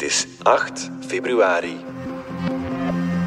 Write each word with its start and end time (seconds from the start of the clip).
Het 0.00 0.08
is 0.08 0.26
8 0.42 0.90
februari. 1.06 1.76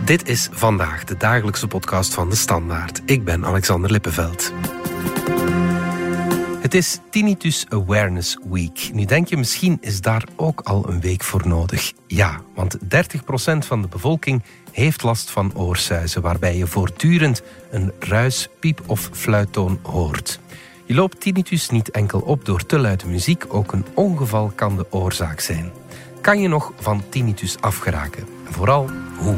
Dit 0.05 0.27
is 0.27 0.49
vandaag 0.51 1.03
de 1.03 1.17
dagelijkse 1.17 1.67
podcast 1.67 2.13
van 2.13 2.29
de 2.29 2.35
Standaard. 2.35 3.01
Ik 3.05 3.23
ben 3.23 3.45
Alexander 3.45 3.91
Lippenveld. 3.91 4.53
Het 6.61 6.73
is 6.73 6.99
Tinnitus 7.09 7.65
Awareness 7.69 8.37
Week. 8.49 8.89
Nu 8.93 9.05
denk 9.05 9.27
je 9.27 9.37
misschien 9.37 9.77
is 9.81 10.01
daar 10.01 10.23
ook 10.35 10.61
al 10.61 10.89
een 10.89 11.01
week 11.01 11.23
voor 11.23 11.47
nodig. 11.47 11.91
Ja, 12.07 12.41
want 12.55 12.77
30% 12.77 12.77
van 13.59 13.81
de 13.81 13.87
bevolking 13.87 14.43
heeft 14.71 15.03
last 15.03 15.31
van 15.31 15.55
oorsuizen, 15.55 16.21
waarbij 16.21 16.57
je 16.57 16.67
voortdurend 16.67 17.41
een 17.71 17.91
ruis, 17.99 18.49
piep 18.59 18.81
of 18.85 19.09
fluittoon 19.11 19.79
hoort. 19.83 20.39
Je 20.85 20.93
loopt 20.93 21.19
tinnitus 21.19 21.69
niet 21.69 21.91
enkel 21.91 22.19
op 22.19 22.45
door 22.45 22.65
te 22.65 22.79
luide 22.79 23.07
muziek, 23.07 23.45
ook 23.47 23.71
een 23.71 23.85
ongeval 23.93 24.51
kan 24.55 24.77
de 24.77 24.85
oorzaak 24.89 25.39
zijn. 25.39 25.71
Kan 26.23 26.39
je 26.39 26.47
nog 26.47 26.71
van 26.79 27.03
tinnitus 27.09 27.57
afgeraken? 27.61 28.27
En 28.45 28.53
vooral 28.53 28.89
hoe? 29.17 29.35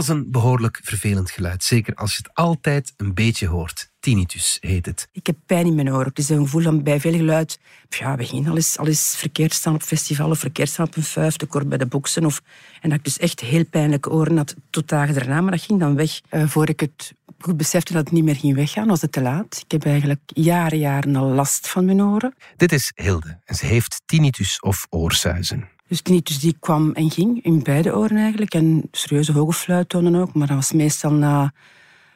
Dat 0.00 0.08
is 0.08 0.14
een 0.14 0.30
behoorlijk 0.30 0.80
vervelend 0.82 1.30
geluid. 1.30 1.64
Zeker 1.64 1.94
als 1.94 2.16
je 2.16 2.22
het 2.22 2.34
altijd 2.34 2.92
een 2.96 3.14
beetje 3.14 3.46
hoort. 3.46 3.90
Tinnitus 3.98 4.58
heet 4.60 4.86
het. 4.86 5.08
Ik 5.12 5.26
heb 5.26 5.36
pijn 5.46 5.66
in 5.66 5.74
mijn 5.74 5.92
oren. 5.92 6.08
Het 6.08 6.18
is 6.18 6.28
een 6.28 6.42
gevoel 6.42 6.62
van 6.62 6.82
bij 6.82 7.00
veel 7.00 7.12
geluid. 7.12 7.58
Ja, 7.88 8.16
we 8.16 8.24
gingen 8.24 8.50
al 8.50 8.56
eens, 8.56 8.78
al 8.78 8.86
eens 8.86 9.14
verkeerd 9.16 9.52
staan 9.52 9.74
op 9.74 9.82
festivals, 9.82 10.38
verkeerd 10.38 10.68
staan 10.68 10.86
op 10.86 10.96
een 10.96 11.02
vijfde 11.02 11.46
kort 11.46 11.68
bij 11.68 11.78
de 11.78 11.86
boksen. 11.86 12.24
Of, 12.24 12.42
en 12.80 12.88
dat 12.88 12.98
ik 12.98 13.04
dus 13.04 13.18
echt 13.18 13.40
heel 13.40 13.64
pijnlijke 13.64 14.10
oren 14.10 14.36
had 14.36 14.54
tot 14.70 14.88
dagen 14.88 15.14
daarna. 15.14 15.40
Maar 15.40 15.50
dat 15.50 15.62
ging 15.62 15.80
dan 15.80 15.96
weg. 15.96 16.20
Uh, 16.30 16.48
voor 16.48 16.68
ik 16.68 16.80
het 16.80 17.12
goed 17.38 17.56
besefte 17.56 17.92
dat 17.92 18.04
het 18.04 18.12
niet 18.12 18.24
meer 18.24 18.36
ging 18.36 18.54
weggaan, 18.54 18.86
was 18.86 19.00
het 19.00 19.12
te 19.12 19.20
laat. 19.20 19.60
Ik 19.64 19.70
heb 19.70 19.84
eigenlijk 19.84 20.20
jaren, 20.26 20.78
jaren 20.78 21.16
al 21.16 21.26
last 21.26 21.68
van 21.68 21.84
mijn 21.84 22.02
oren. 22.02 22.34
Dit 22.56 22.72
is 22.72 22.92
Hilde 22.94 23.40
en 23.44 23.54
ze 23.54 23.66
heeft 23.66 24.02
tinnitus 24.06 24.60
of 24.60 24.86
oorsuizen. 24.90 25.68
Dus 25.90 26.00
tinnitus 26.00 26.38
die 26.38 26.56
kwam 26.60 26.92
en 26.92 27.10
ging, 27.10 27.44
in 27.44 27.62
beide 27.62 27.96
oren 27.96 28.16
eigenlijk. 28.16 28.54
En 28.54 28.88
serieuze 28.90 29.32
hoge 29.32 29.52
fluittonen 29.52 30.14
ook, 30.14 30.34
maar 30.34 30.46
dat 30.46 30.56
was 30.56 30.72
meestal 30.72 31.12
na 31.12 31.52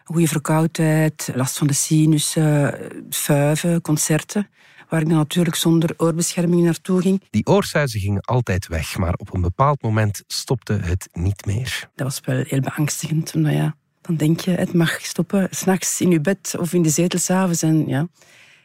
goede 0.05 0.29
verkoudheid, 0.29 1.31
last 1.35 1.59
van 1.59 1.67
de 1.67 1.73
sinussen, 1.73 2.79
vuiven, 3.11 3.81
concerten. 3.81 4.49
Waar 4.89 5.01
ik 5.01 5.09
dan 5.09 5.17
natuurlijk 5.17 5.57
zonder 5.57 5.95
oorbescherming 5.97 6.63
naartoe 6.63 7.01
ging. 7.01 7.23
Die 7.31 7.47
oorsuizen 7.47 8.01
gingen 8.01 8.21
altijd 8.21 8.67
weg, 8.67 8.97
maar 8.97 9.15
op 9.15 9.35
een 9.35 9.41
bepaald 9.41 9.83
moment 9.83 10.23
stopte 10.27 10.73
het 10.73 11.09
niet 11.13 11.47
meer. 11.47 11.89
Dat 11.95 12.07
was 12.07 12.21
wel 12.25 12.45
heel 12.47 12.61
beangstigend, 12.61 13.35
omdat 13.35 13.53
ja, 13.53 13.77
dan 14.01 14.17
denk 14.17 14.41
je, 14.41 14.51
het 14.51 14.73
mag 14.73 15.01
stoppen. 15.01 15.49
S'nachts 15.51 16.01
in 16.01 16.11
je 16.11 16.21
bed 16.21 16.55
of 16.59 16.73
in 16.73 16.83
de 16.83 16.89
zetel 16.89 17.19
s'avonds. 17.19 17.63
En, 17.63 17.89
ja. 17.89 18.09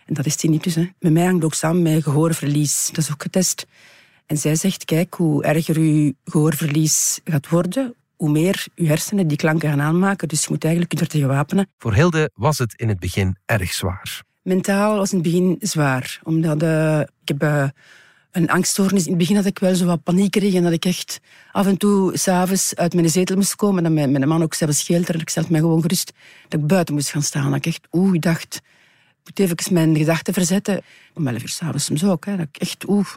en 0.05 0.13
dat 0.13 0.25
is 0.25 0.35
tinnitus. 0.35 0.75
Hè. 0.75 0.89
Met 0.99 1.11
mij 1.13 1.25
hangt 1.25 1.43
ook 1.43 1.53
samen 1.53 1.81
met 1.81 2.03
gehoorverlies. 2.03 2.87
Dat 2.87 3.03
is 3.03 3.11
ook 3.11 3.21
getest. 3.21 3.65
En 4.29 4.37
zij 4.37 4.55
zegt, 4.55 4.85
kijk, 4.85 5.13
hoe 5.13 5.43
erger 5.43 5.77
uw 5.77 6.13
gehoorverlies 6.23 7.19
gaat 7.23 7.49
worden, 7.49 7.93
hoe 8.15 8.29
meer 8.29 8.67
uw 8.75 8.85
hersenen 8.85 9.27
die 9.27 9.37
klanken 9.37 9.69
gaan 9.69 9.81
aanmaken. 9.81 10.27
Dus 10.27 10.41
je 10.41 10.47
moet 10.49 10.63
eigenlijk 10.63 10.99
er 10.99 11.07
tegen 11.07 11.27
wapenen. 11.27 11.69
Voor 11.77 11.93
Hilde 11.93 12.29
was 12.33 12.57
het 12.57 12.73
in 12.73 12.87
het 12.87 12.99
begin 12.99 13.37
erg 13.45 13.73
zwaar. 13.73 14.21
Mentaal 14.41 14.97
was 14.97 15.11
het 15.11 15.11
in 15.11 15.17
het 15.17 15.27
begin 15.31 15.57
zwaar. 15.59 16.19
Omdat 16.23 16.63
uh, 16.63 16.99
ik 16.99 17.27
heb 17.27 17.43
uh, 17.43 17.67
een 18.31 18.49
angststoornis. 18.49 19.03
In 19.03 19.09
het 19.09 19.17
begin 19.17 19.35
had 19.35 19.45
ik 19.45 19.59
wel 19.59 19.75
zo 19.75 19.85
wat 19.85 20.03
paniek 20.03 20.35
En 20.35 20.63
dat 20.63 20.71
ik 20.71 20.85
echt 20.85 21.19
af 21.51 21.65
en 21.65 21.77
toe 21.77 22.17
s'avonds 22.17 22.75
uit 22.75 22.93
mijn 22.93 23.09
zetel 23.09 23.35
moest 23.35 23.55
komen. 23.55 23.77
En 23.77 23.83
dat 23.83 23.93
mijn, 23.93 24.11
mijn 24.11 24.27
man 24.27 24.43
ook 24.43 24.53
zelfs 24.53 24.79
scheelde. 24.79 25.13
En 25.13 25.19
ik 25.19 25.29
stelde 25.29 25.51
mij 25.51 25.59
gewoon 25.59 25.81
gerust 25.81 26.13
dat 26.47 26.59
ik 26.59 26.67
buiten 26.67 26.93
moest 26.93 27.09
gaan 27.09 27.21
staan. 27.21 27.51
Dat 27.51 27.55
ik 27.55 27.65
echt, 27.65 27.87
oeh, 27.91 28.13
ik 28.13 28.21
dacht... 28.21 28.61
Ik 29.23 29.37
moet 29.37 29.59
even 29.59 29.73
mijn 29.73 29.97
gedachten 29.97 30.33
verzetten. 30.33 30.81
Om 31.13 31.27
11 31.27 31.41
uur 31.41 31.49
s'avonds 31.49 31.85
soms 31.85 32.03
ook. 32.03 32.25
Hè, 32.25 32.37
dat 32.37 32.47
ik 32.51 32.57
echt, 32.57 32.87
oeh 32.87 33.07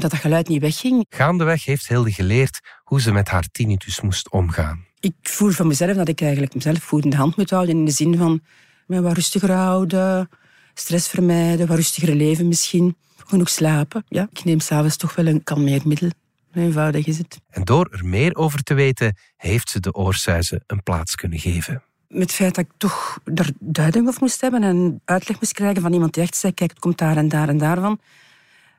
dat 0.00 0.10
dat 0.10 0.20
geluid 0.20 0.48
niet 0.48 0.60
wegging. 0.60 1.06
Gaandeweg 1.08 1.64
heeft 1.64 1.88
Hilde 1.88 2.12
geleerd 2.12 2.60
hoe 2.84 3.00
ze 3.00 3.12
met 3.12 3.28
haar 3.28 3.48
tinnitus 3.52 4.00
moest 4.00 4.30
omgaan. 4.30 4.84
Ik 5.00 5.14
voel 5.22 5.50
van 5.50 5.66
mezelf 5.66 5.96
dat 5.96 6.08
ik 6.08 6.20
eigenlijk 6.20 6.54
mezelf 6.54 6.78
voet 6.78 7.04
in 7.04 7.10
de 7.10 7.16
hand 7.16 7.36
moet 7.36 7.50
houden. 7.50 7.76
In 7.76 7.84
de 7.84 7.90
zin 7.90 8.16
van 8.16 8.40
me 8.86 9.00
wat 9.00 9.14
rustiger 9.14 9.52
houden, 9.52 10.28
stress 10.74 11.08
vermijden, 11.08 11.66
wat 11.66 11.76
rustiger 11.76 12.14
leven 12.14 12.48
misschien. 12.48 12.96
Genoeg 13.26 13.48
slapen. 13.48 14.04
Ja, 14.08 14.28
ik 14.32 14.44
neem 14.44 14.60
s'avonds 14.60 14.96
toch 14.96 15.14
wel 15.14 15.26
een 15.26 15.44
kalmeermiddel. 15.44 16.10
Eenvoudig 16.54 17.06
is 17.06 17.18
het. 17.18 17.40
En 17.50 17.64
door 17.64 17.88
er 17.90 18.04
meer 18.04 18.36
over 18.36 18.62
te 18.62 18.74
weten, 18.74 19.16
heeft 19.36 19.70
ze 19.70 19.80
de 19.80 19.94
oorsuizen 19.94 20.62
een 20.66 20.82
plaats 20.82 21.14
kunnen 21.14 21.38
geven. 21.38 21.82
Met 22.08 22.22
het 22.22 22.32
feit 22.32 22.54
dat 22.54 22.64
ik 22.64 22.70
toch 22.76 23.18
daar 23.24 23.50
duiding 23.58 24.08
over 24.08 24.20
moest 24.20 24.40
hebben 24.40 24.62
en 24.62 25.00
uitleg 25.04 25.40
moest 25.40 25.52
krijgen 25.52 25.82
van 25.82 25.92
iemand 25.92 26.14
die 26.14 26.22
echt 26.22 26.36
zei, 26.36 26.52
kijk, 26.52 26.70
het 26.70 26.78
komt 26.78 26.98
daar 26.98 27.16
en 27.16 27.28
daar 27.28 27.48
en 27.48 27.58
daarvan 27.58 28.00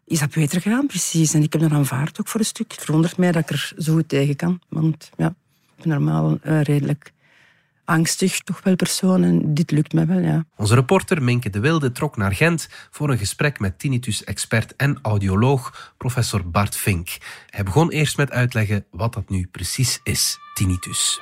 is 0.10 0.20
dat 0.20 0.34
beter 0.34 0.62
gegaan, 0.62 0.88
precies. 0.88 1.34
En 1.34 1.44
ik 1.44 1.54
heb 1.54 1.62
dat 1.62 1.72
aanvaard 1.72 2.20
ook 2.20 2.28
voor 2.28 2.40
een 2.40 2.46
stuk. 2.46 2.72
Het 2.72 2.84
verwondert 2.84 3.18
mij 3.18 3.32
dat 3.32 3.42
ik 3.42 3.50
er 3.50 3.74
zo 3.78 3.94
goed 3.94 4.10
tegen 4.10 4.36
kan. 4.36 4.62
Want 4.70 5.10
ja, 5.18 5.28
ik 5.76 5.84
ben 5.84 5.88
normaal 5.88 6.40
uh, 6.44 6.62
redelijk 6.62 7.14
angstig, 7.86 8.40
toch 8.40 8.64
wel 8.64 8.76
persoon. 8.76 9.24
En 9.24 9.54
dit 9.54 9.72
lukt 9.72 9.94
me 9.94 10.06
wel, 10.06 10.20
ja. 10.20 10.46
Onze 10.56 10.76
reporter 10.76 11.24
Minke 11.24 11.50
de 11.50 11.60
Wilde 11.60 11.92
trok 11.92 12.18
naar 12.18 12.36
Gent 12.36 12.68
voor 12.92 13.10
een 13.10 13.18
gesprek 13.18 13.60
met 13.60 13.80
tinnitus-expert 13.80 14.76
en 14.76 15.00
audioloog 15.02 15.94
professor 15.98 16.50
Bart 16.50 16.76
Vink. 16.76 17.18
Hij 17.50 17.64
begon 17.64 17.90
eerst 17.90 18.18
met 18.18 18.32
uitleggen 18.32 18.86
wat 18.92 19.14
dat 19.14 19.30
nu 19.30 19.48
precies 19.52 20.00
is, 20.04 20.38
tinnitus. 20.54 21.22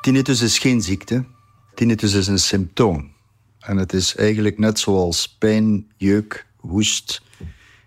Tinnitus 0.00 0.40
is 0.40 0.58
geen 0.58 0.82
ziekte. 0.82 1.24
Tinnitus 1.74 2.12
is 2.12 2.26
een 2.26 2.38
symptoom. 2.38 3.12
En 3.58 3.76
het 3.76 3.92
is 3.92 4.16
eigenlijk 4.16 4.58
net 4.58 4.78
zoals 4.78 5.36
pijn, 5.38 5.86
jeuk, 5.96 6.46
hoest, 6.58 7.22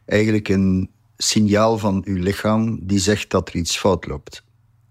eigenlijk 0.05 0.49
een 0.49 0.89
signaal 1.17 1.77
van 1.77 2.01
uw 2.05 2.17
lichaam 2.17 2.79
die 2.81 2.99
zegt 2.99 3.29
dat 3.29 3.49
er 3.49 3.55
iets 3.55 3.77
fout 3.77 4.05
loopt. 4.07 4.43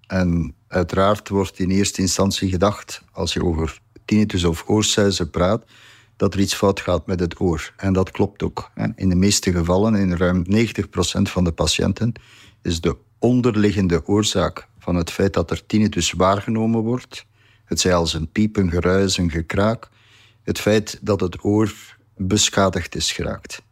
En 0.06 0.54
uiteraard 0.68 1.28
wordt 1.28 1.58
in 1.58 1.70
eerste 1.70 2.00
instantie 2.00 2.50
gedacht, 2.50 3.02
als 3.12 3.32
je 3.32 3.44
over 3.44 3.80
tinnitus 4.04 4.44
of 4.44 4.64
oorsuizen 4.66 5.30
praat, 5.30 5.64
dat 6.16 6.34
er 6.34 6.40
iets 6.40 6.54
fout 6.54 6.80
gaat 6.80 7.06
met 7.06 7.20
het 7.20 7.40
oor. 7.40 7.72
En 7.76 7.92
dat 7.92 8.10
klopt 8.10 8.42
ook. 8.42 8.70
In 8.94 9.08
de 9.08 9.14
meeste 9.14 9.52
gevallen, 9.52 9.94
in 9.94 10.16
ruim 10.16 10.44
90% 10.44 10.50
van 11.22 11.44
de 11.44 11.52
patiënten, 11.52 12.12
is 12.62 12.80
de 12.80 12.96
onderliggende 13.18 14.06
oorzaak 14.06 14.68
van 14.78 14.94
het 14.94 15.10
feit 15.10 15.32
dat 15.32 15.50
er 15.50 15.66
tinnitus 15.66 16.12
waargenomen 16.12 16.80
wordt, 16.80 17.26
het 17.64 17.80
zij 17.80 17.94
als 17.94 18.14
een 18.14 18.30
piep, 18.30 18.56
een 18.56 18.70
geruis, 18.70 19.16
een 19.16 19.30
gekraak, 19.30 19.88
het 20.42 20.58
feit 20.58 20.98
dat 21.02 21.20
het 21.20 21.44
oor 21.44 21.72
beschadigd 22.16 22.94
is 22.94 23.12
geraakt. 23.12 23.62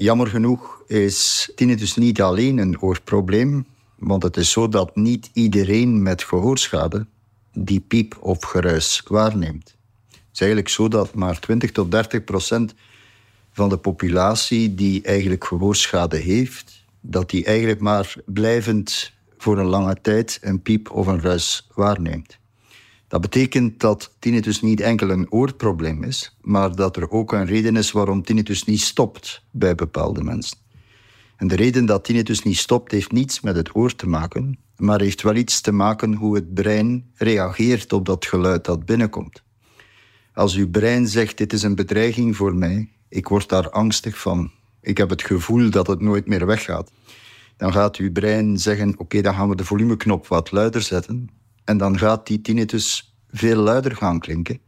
Jammer 0.00 0.26
genoeg 0.26 0.82
is 0.86 1.50
tinnitus 1.54 1.96
niet 1.96 2.22
alleen 2.22 2.58
een 2.58 2.80
oorprobleem, 2.80 3.66
want 3.98 4.22
het 4.22 4.36
is 4.36 4.50
zo 4.50 4.68
dat 4.68 4.96
niet 4.96 5.30
iedereen 5.32 6.02
met 6.02 6.22
gehoorschade 6.22 7.06
die 7.52 7.80
piep 7.80 8.16
of 8.20 8.42
geruis 8.42 9.02
waarneemt. 9.06 9.76
Het 10.08 10.20
is 10.32 10.40
eigenlijk 10.40 10.70
zo 10.70 10.88
dat 10.88 11.14
maar 11.14 11.40
20 11.40 11.72
tot 11.72 11.90
30 11.90 12.24
procent 12.24 12.74
van 13.52 13.68
de 13.68 13.76
populatie 13.76 14.74
die 14.74 15.02
eigenlijk 15.02 15.44
gehoorschade 15.44 16.16
heeft, 16.16 16.84
dat 17.00 17.30
die 17.30 17.44
eigenlijk 17.44 17.80
maar 17.80 18.14
blijvend 18.26 19.12
voor 19.38 19.58
een 19.58 19.66
lange 19.66 19.96
tijd 20.00 20.38
een 20.42 20.62
piep 20.62 20.90
of 20.90 21.06
een 21.06 21.20
ruis 21.20 21.68
waarneemt. 21.74 22.39
Dat 23.10 23.20
betekent 23.20 23.80
dat 23.80 24.14
tinnitus 24.18 24.60
niet 24.60 24.80
enkel 24.80 25.10
een 25.10 25.32
oorprobleem 25.32 26.02
is, 26.02 26.36
maar 26.40 26.74
dat 26.74 26.96
er 26.96 27.10
ook 27.10 27.32
een 27.32 27.46
reden 27.46 27.76
is 27.76 27.90
waarom 27.90 28.22
tinnitus 28.22 28.64
niet 28.64 28.80
stopt 28.80 29.42
bij 29.50 29.74
bepaalde 29.74 30.22
mensen. 30.22 30.56
En 31.36 31.48
de 31.48 31.56
reden 31.56 31.86
dat 31.86 32.04
tinnitus 32.04 32.42
niet 32.42 32.56
stopt, 32.56 32.92
heeft 32.92 33.12
niets 33.12 33.40
met 33.40 33.56
het 33.56 33.76
oor 33.76 33.94
te 33.94 34.06
maken, 34.06 34.58
maar 34.76 35.00
heeft 35.00 35.22
wel 35.22 35.34
iets 35.34 35.60
te 35.60 35.72
maken 35.72 36.14
hoe 36.14 36.34
het 36.34 36.54
brein 36.54 37.10
reageert 37.14 37.92
op 37.92 38.06
dat 38.06 38.26
geluid 38.26 38.64
dat 38.64 38.84
binnenkomt. 38.84 39.42
Als 40.34 40.54
uw 40.54 40.70
brein 40.70 41.08
zegt: 41.08 41.38
Dit 41.38 41.52
is 41.52 41.62
een 41.62 41.74
bedreiging 41.74 42.36
voor 42.36 42.54
mij, 42.54 42.88
ik 43.08 43.28
word 43.28 43.48
daar 43.48 43.70
angstig 43.70 44.18
van, 44.18 44.50
ik 44.80 44.98
heb 44.98 45.10
het 45.10 45.22
gevoel 45.22 45.70
dat 45.70 45.86
het 45.86 46.00
nooit 46.00 46.26
meer 46.26 46.46
weggaat, 46.46 46.90
dan 47.56 47.72
gaat 47.72 47.96
uw 47.96 48.12
brein 48.12 48.58
zeggen: 48.58 48.98
Oké, 48.98 49.20
dan 49.20 49.34
gaan 49.34 49.48
we 49.48 49.56
de 49.56 49.64
volumeknop 49.64 50.26
wat 50.26 50.50
luider 50.50 50.82
zetten 50.82 51.39
en 51.70 51.78
dan 51.78 51.98
gaat 51.98 52.26
die 52.26 52.40
tinnitus 52.40 53.14
veel 53.30 53.56
luider 53.56 53.96
gaan 53.96 54.18
klinken. 54.18 54.60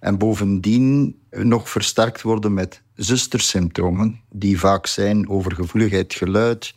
En 0.00 0.18
bovendien 0.18 1.16
nog 1.30 1.70
versterkt 1.70 2.22
worden 2.22 2.54
met 2.54 2.82
zustersymptomen, 2.94 4.20
die 4.30 4.58
vaak 4.58 4.86
zijn 4.86 5.28
overgevoeligheid 5.28 6.14
geluid, 6.14 6.74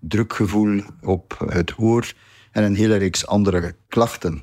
drukgevoel 0.00 0.82
op 1.00 1.44
het 1.48 1.78
oor 1.78 2.12
en 2.52 2.64
een 2.64 2.74
hele 2.74 2.96
reeks 2.96 3.26
andere 3.26 3.76
klachten. 3.88 4.42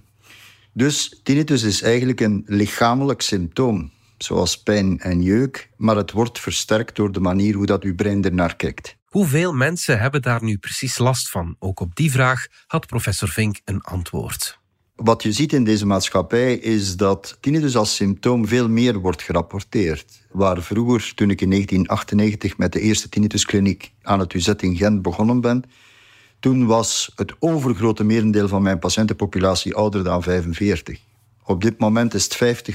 Dus 0.73 1.19
tinnitus 1.23 1.63
is 1.63 1.81
eigenlijk 1.81 2.19
een 2.19 2.43
lichamelijk 2.45 3.21
symptoom. 3.21 3.91
zoals 4.17 4.63
pijn 4.63 4.99
en 4.99 5.21
jeuk, 5.21 5.69
maar 5.77 5.95
het 5.95 6.11
wordt 6.11 6.39
versterkt 6.39 6.95
door 6.95 7.11
de 7.11 7.19
manier 7.19 7.55
hoe 7.55 7.65
dat 7.65 7.83
uw 7.83 7.95
brein 7.95 8.23
ernaar 8.23 8.55
kijkt. 8.55 8.95
Hoeveel 9.05 9.53
mensen 9.53 9.99
hebben 9.99 10.21
daar 10.21 10.43
nu 10.43 10.57
precies 10.57 10.97
last 10.97 11.29
van? 11.29 11.55
Ook 11.59 11.79
op 11.79 11.95
die 11.95 12.11
vraag 12.11 12.47
had 12.67 12.87
professor 12.87 13.29
Vink 13.29 13.61
een 13.65 13.81
antwoord. 13.81 14.60
Wat 15.03 15.23
je 15.23 15.31
ziet 15.31 15.53
in 15.53 15.63
deze 15.63 15.85
maatschappij 15.85 16.55
is 16.55 16.97
dat 16.97 17.37
tinnitus 17.39 17.75
als 17.75 17.95
symptoom 17.95 18.47
veel 18.47 18.69
meer 18.69 18.99
wordt 18.99 19.21
gerapporteerd. 19.21 20.21
Waar 20.31 20.61
vroeger, 20.61 21.11
toen 21.15 21.29
ik 21.29 21.41
in 21.41 21.49
1998 21.49 22.57
met 22.57 22.71
de 22.71 22.79
eerste 22.79 23.09
tinnituskliniek 23.09 23.91
aan 24.01 24.19
het 24.19 24.33
UZ 24.33 24.47
in 24.47 24.75
Gent 24.75 25.01
begonnen 25.01 25.41
ben, 25.41 25.63
toen 26.39 26.65
was 26.65 27.11
het 27.15 27.33
overgrote 27.39 28.03
merendeel 28.03 28.47
van 28.47 28.61
mijn 28.61 28.79
patiëntenpopulatie 28.79 29.75
ouder 29.75 30.03
dan 30.03 30.23
45. 30.23 30.99
Op 31.43 31.61
dit 31.61 31.79
moment 31.79 32.13
is 32.13 32.23
het 32.23 32.65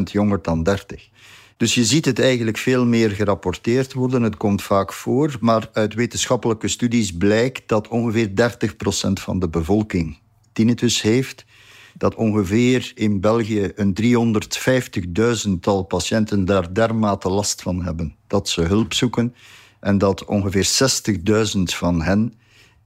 50% 0.00 0.02
jonger 0.02 0.42
dan 0.42 0.62
30. 0.62 1.08
Dus 1.56 1.74
je 1.74 1.84
ziet 1.84 2.04
het 2.04 2.18
eigenlijk 2.18 2.58
veel 2.58 2.86
meer 2.86 3.10
gerapporteerd 3.10 3.92
worden. 3.92 4.22
Het 4.22 4.36
komt 4.36 4.62
vaak 4.62 4.92
voor, 4.92 5.36
maar 5.40 5.68
uit 5.72 5.94
wetenschappelijke 5.94 6.68
studies 6.68 7.16
blijkt 7.16 7.62
dat 7.66 7.88
ongeveer 7.88 8.28
30% 8.28 8.32
van 9.12 9.38
de 9.38 9.48
bevolking 9.48 10.18
tinnitus 10.52 11.02
heeft. 11.02 11.44
Dat 11.98 12.14
ongeveer 12.14 12.92
in 12.94 13.20
België 13.20 13.72
een 13.74 13.96
350.000-tal 14.02 15.82
patiënten 15.82 16.44
daar 16.44 16.74
dermate 16.74 17.28
last 17.28 17.62
van 17.62 17.82
hebben 17.82 18.14
dat 18.26 18.48
ze 18.48 18.60
hulp 18.60 18.94
zoeken. 18.94 19.34
En 19.80 19.98
dat 19.98 20.24
ongeveer 20.24 20.68
60.000 21.56 21.62
van 21.62 22.02
hen 22.02 22.34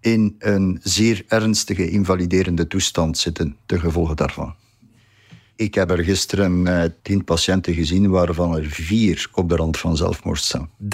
in 0.01 0.37
een 0.39 0.81
zeer 0.83 1.25
ernstige 1.29 1.91
invaliderende 1.91 2.67
toestand 2.67 3.19
zitten, 3.19 3.57
ten 3.67 3.81
gevolge 3.81 4.15
daarvan. 4.15 4.55
Ik 5.61 5.75
heb 5.75 5.91
er 5.91 6.05
gisteren 6.05 6.67
uh, 6.67 6.83
tien 7.03 7.25
patiënten 7.25 7.75
gezien, 7.75 8.11
waarvan 8.11 8.57
er 8.57 8.67
vier 8.67 9.29
op 9.33 9.49
de 9.49 9.57
rand 9.57 9.79
van 9.79 9.97
zelfmoord 9.97 10.39
staan. 10.39 10.71
30% 10.83 10.87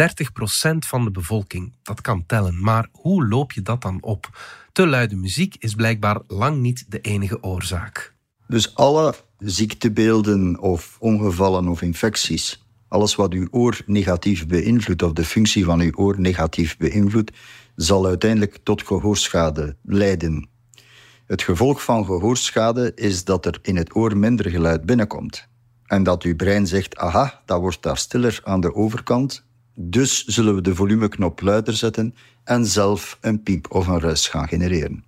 van 0.78 1.04
de 1.04 1.10
bevolking, 1.10 1.72
dat 1.82 2.00
kan 2.00 2.26
tellen. 2.26 2.62
Maar 2.62 2.88
hoe 2.92 3.26
loop 3.26 3.52
je 3.52 3.62
dat 3.62 3.82
dan 3.82 4.02
op? 4.02 4.38
Te 4.72 4.86
luide 4.86 5.16
muziek 5.16 5.56
is 5.58 5.74
blijkbaar 5.74 6.20
lang 6.26 6.60
niet 6.60 6.84
de 6.88 7.00
enige 7.00 7.42
oorzaak. 7.42 8.14
Dus 8.46 8.74
alle 8.74 9.14
ziektebeelden 9.38 10.60
of 10.60 10.96
ongevallen 10.98 11.68
of 11.68 11.82
infecties, 11.82 12.66
alles 12.88 13.14
wat 13.14 13.32
uw 13.32 13.48
oor 13.50 13.80
negatief 13.86 14.46
beïnvloedt 14.46 15.02
of 15.02 15.12
de 15.12 15.24
functie 15.24 15.64
van 15.64 15.80
uw 15.80 15.92
oor 15.94 16.20
negatief 16.20 16.76
beïnvloedt, 16.76 17.32
zal 17.76 18.06
uiteindelijk 18.06 18.58
tot 18.62 18.82
gehoorschade 18.82 19.76
leiden. 19.82 20.48
Het 21.26 21.42
gevolg 21.42 21.84
van 21.84 22.04
gehoorschade 22.04 22.92
is 22.94 23.24
dat 23.24 23.46
er 23.46 23.58
in 23.62 23.76
het 23.76 23.96
oor 23.96 24.16
minder 24.16 24.50
geluid 24.50 24.86
binnenkomt. 24.86 25.48
En 25.86 26.02
dat 26.02 26.22
uw 26.22 26.36
brein 26.36 26.66
zegt, 26.66 26.96
aha, 26.96 27.42
dat 27.44 27.60
wordt 27.60 27.82
daar 27.82 27.98
stiller 27.98 28.40
aan 28.44 28.60
de 28.60 28.74
overkant. 28.74 29.44
Dus 29.74 30.24
zullen 30.24 30.54
we 30.54 30.60
de 30.60 30.74
volumeknop 30.74 31.40
luider 31.40 31.74
zetten 31.74 32.14
en 32.44 32.66
zelf 32.66 33.18
een 33.20 33.42
piep 33.42 33.66
of 33.70 33.86
een 33.86 34.00
ruis 34.00 34.28
gaan 34.28 34.48
genereren. 34.48 35.04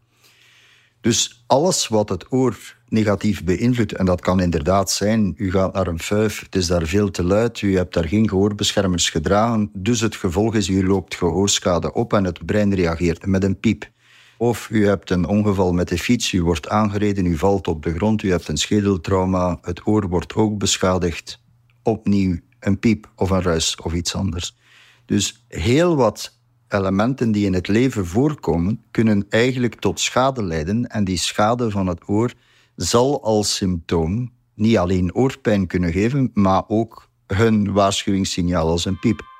Dus 1.00 1.44
alles 1.46 1.88
wat 1.88 2.08
het 2.08 2.32
oor 2.32 2.76
negatief 2.88 3.44
beïnvloedt, 3.44 3.92
en 3.92 4.06
dat 4.06 4.20
kan 4.20 4.40
inderdaad 4.40 4.90
zijn, 4.90 5.34
u 5.36 5.50
gaat 5.50 5.72
naar 5.72 5.86
een 5.86 6.00
fuif, 6.00 6.40
het 6.40 6.54
is 6.54 6.66
daar 6.66 6.86
veel 6.86 7.10
te 7.10 7.24
luid, 7.24 7.60
u 7.60 7.76
hebt 7.76 7.94
daar 7.94 8.08
geen 8.08 8.28
gehoorbeschermers 8.28 9.10
gedragen, 9.10 9.70
dus 9.72 10.00
het 10.00 10.16
gevolg 10.16 10.54
is, 10.54 10.68
u 10.68 10.86
loopt 10.86 11.14
gehoorschade 11.14 11.92
op 11.92 12.12
en 12.12 12.24
het 12.24 12.46
brein 12.46 12.74
reageert 12.74 13.26
met 13.26 13.44
een 13.44 13.60
piep. 13.60 13.90
Of 14.40 14.68
u 14.70 14.86
hebt 14.86 15.10
een 15.10 15.26
ongeval 15.26 15.72
met 15.72 15.88
de 15.88 15.98
fiets, 15.98 16.32
u 16.32 16.42
wordt 16.42 16.68
aangereden, 16.68 17.26
u 17.26 17.36
valt 17.36 17.68
op 17.68 17.82
de 17.82 17.94
grond, 17.94 18.22
u 18.22 18.30
hebt 18.30 18.48
een 18.48 18.56
schedeltrauma, 18.56 19.58
het 19.62 19.86
oor 19.86 20.08
wordt 20.08 20.34
ook 20.34 20.58
beschadigd. 20.58 21.40
Opnieuw 21.82 22.38
een 22.60 22.78
piep 22.78 23.10
of 23.16 23.30
een 23.30 23.42
ruis 23.42 23.76
of 23.76 23.92
iets 23.92 24.14
anders. 24.14 24.56
Dus 25.04 25.44
heel 25.48 25.96
wat 25.96 26.38
elementen 26.68 27.32
die 27.32 27.46
in 27.46 27.54
het 27.54 27.68
leven 27.68 28.06
voorkomen, 28.06 28.82
kunnen 28.90 29.26
eigenlijk 29.28 29.74
tot 29.74 30.00
schade 30.00 30.42
leiden. 30.42 30.86
En 30.86 31.04
die 31.04 31.18
schade 31.18 31.70
van 31.70 31.86
het 31.86 32.08
oor 32.08 32.32
zal 32.76 33.22
als 33.22 33.54
symptoom 33.54 34.32
niet 34.54 34.76
alleen 34.76 35.14
oorpijn 35.14 35.66
kunnen 35.66 35.92
geven, 35.92 36.30
maar 36.34 36.62
ook 36.68 37.08
hun 37.26 37.72
waarschuwingssignaal 37.72 38.68
als 38.68 38.84
een 38.84 38.98
piep. 38.98 39.37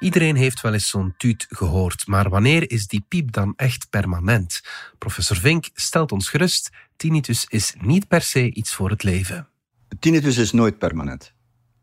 Iedereen 0.00 0.36
heeft 0.36 0.60
wel 0.60 0.72
eens 0.72 0.88
zo'n 0.88 1.14
tuut 1.16 1.46
gehoord, 1.48 2.06
maar 2.06 2.28
wanneer 2.28 2.70
is 2.70 2.86
die 2.86 3.04
piep 3.08 3.32
dan 3.32 3.52
echt 3.56 3.90
permanent? 3.90 4.60
Professor 4.98 5.36
Vink 5.36 5.68
stelt 5.74 6.12
ons 6.12 6.28
gerust: 6.28 6.70
tinnitus 6.96 7.46
is 7.48 7.74
niet 7.80 8.08
per 8.08 8.22
se 8.22 8.54
iets 8.54 8.74
voor 8.74 8.90
het 8.90 9.02
leven. 9.02 9.48
Tinnitus 9.98 10.36
is 10.36 10.52
nooit 10.52 10.78
permanent. 10.78 11.32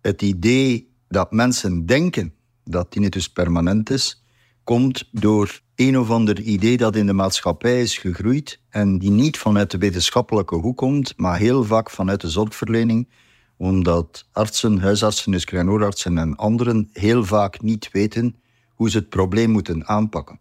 Het 0.01 0.21
idee 0.21 0.93
dat 1.07 1.31
mensen 1.31 1.85
denken 1.85 2.33
dat 2.63 2.91
tinnitus 2.91 3.27
permanent 3.27 3.89
is, 3.89 4.23
komt 4.63 5.09
door 5.11 5.61
een 5.75 5.97
of 5.97 6.09
ander 6.09 6.39
idee 6.39 6.77
dat 6.77 6.95
in 6.95 7.05
de 7.05 7.13
maatschappij 7.13 7.81
is 7.81 7.97
gegroeid 7.97 8.61
en 8.69 8.97
die 8.99 9.11
niet 9.11 9.37
vanuit 9.37 9.71
de 9.71 9.77
wetenschappelijke 9.77 10.55
hoek 10.55 10.77
komt, 10.77 11.13
maar 11.17 11.37
heel 11.37 11.63
vaak 11.63 11.89
vanuit 11.89 12.21
de 12.21 12.29
zorgverlening 12.29 13.09
omdat 13.57 14.27
artsen, 14.31 14.79
huisartsen, 14.79 15.31
dus 15.31 15.45
en 15.45 16.35
anderen 16.35 16.89
heel 16.93 17.25
vaak 17.25 17.61
niet 17.61 17.91
weten 17.91 18.35
hoe 18.73 18.89
ze 18.89 18.97
het 18.97 19.09
probleem 19.09 19.49
moeten 19.49 19.87
aanpakken. 19.87 20.39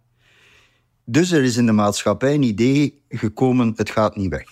Dus 1.04 1.30
er 1.30 1.42
is 1.42 1.56
in 1.56 1.66
de 1.66 1.72
maatschappij 1.72 2.34
een 2.34 2.42
idee 2.42 3.02
gekomen, 3.08 3.72
het 3.76 3.90
gaat 3.90 4.16
niet 4.16 4.30
weg. 4.30 4.44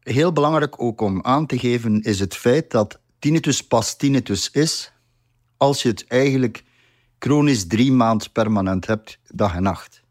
Heel 0.00 0.32
belangrijk 0.32 0.82
ook 0.82 1.00
om 1.00 1.22
aan 1.22 1.46
te 1.46 1.58
geven 1.58 2.02
is 2.02 2.20
het 2.20 2.36
feit 2.36 2.70
dat 2.70 3.00
tinnitus 3.18 3.66
pas 3.66 3.96
tinnitus 3.96 4.50
is 4.50 4.92
als 5.56 5.82
je 5.82 5.88
het 5.88 6.06
eigenlijk 6.06 6.64
chronisch 7.18 7.66
drie 7.66 7.92
maanden 7.92 8.32
permanent 8.32 8.86
hebt, 8.86 9.18
dag 9.32 9.54
en 9.54 9.62
nacht. 9.62 10.03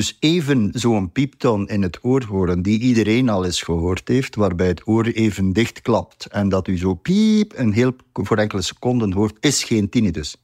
Dus 0.00 0.16
even 0.20 0.70
zo'n 0.72 1.12
pieptoon 1.12 1.68
in 1.68 1.82
het 1.82 1.98
oor 2.02 2.24
horen, 2.24 2.62
die 2.62 2.80
iedereen 2.80 3.28
al 3.28 3.44
eens 3.44 3.62
gehoord 3.62 4.08
heeft, 4.08 4.34
waarbij 4.34 4.66
het 4.66 4.86
oor 4.86 5.06
even 5.06 5.52
dicht 5.52 5.80
klapt 5.80 6.26
en 6.26 6.48
dat 6.48 6.68
u 6.68 6.78
zo 6.78 6.94
piep 6.94 7.52
een 7.56 7.72
heel 7.72 7.92
voor 8.12 8.36
enkele 8.36 8.62
seconden 8.62 9.12
hoort, 9.12 9.36
is 9.40 9.64
geen 9.64 9.88
tinnitus. 9.88 10.36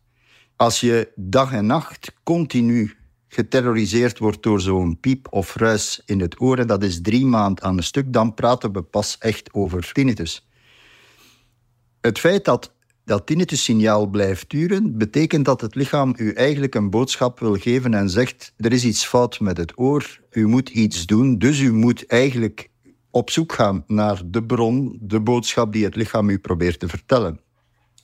Als 0.57 0.81
je 0.81 1.13
dag 1.15 1.53
en 1.53 1.67
nacht 1.67 2.13
continu 2.23 2.97
geterroriseerd 3.29 4.19
wordt 4.19 4.43
door 4.43 4.61
zo'n 4.61 5.01
piep 5.01 5.27
of 5.31 5.55
ruis 5.55 6.03
in 6.07 6.21
het 6.21 6.41
oor, 6.41 6.59
en 6.59 6.67
dat 6.67 6.83
is 6.83 7.01
drie 7.01 7.27
maanden 7.27 7.65
aan 7.65 7.77
een 7.77 7.83
stuk, 7.83 8.13
dan 8.13 8.35
praten 8.35 8.73
we 8.73 8.83
pas 8.83 9.19
echt 9.19 9.55
over 9.55 9.93
tinnitus. 9.93 10.49
Het 12.01 12.19
feit 12.19 12.45
dat 12.45 12.73
dat 13.07 13.27
tinnitus-signaal 13.27 14.07
blijft 14.07 14.51
duren, 14.51 14.99
betekent 14.99 15.45
dat 15.45 15.61
het 15.61 15.75
lichaam 15.75 16.15
u 16.17 16.33
eigenlijk 16.33 16.75
een 16.75 16.91
boodschap 16.91 17.41
wil 17.41 17.55
geven 17.55 17.95
en 17.95 18.11
zegt: 18.11 18.53
er 18.57 18.73
is 18.73 18.85
iets 18.85 19.07
fout 19.07 19.41
met 19.41 19.57
het 19.57 19.73
oor, 19.79 20.21
u 20.31 20.47
moet 20.47 20.69
iets 20.69 21.07
doen. 21.07 21.39
Dus 21.39 21.61
u 21.61 21.73
moet 21.73 22.07
eigenlijk 22.07 22.71
op 23.11 23.31
zoek 23.31 23.53
gaan 23.53 23.85
naar 23.87 24.23
de 24.27 24.45
bron, 24.45 24.99
de 25.01 25.21
boodschap 25.21 25.73
die 25.73 25.85
het 25.85 25.97
lichaam 25.97 26.29
u 26.29 26.39
probeert 26.39 26.79
te 26.79 26.89
vertellen. 26.89 27.41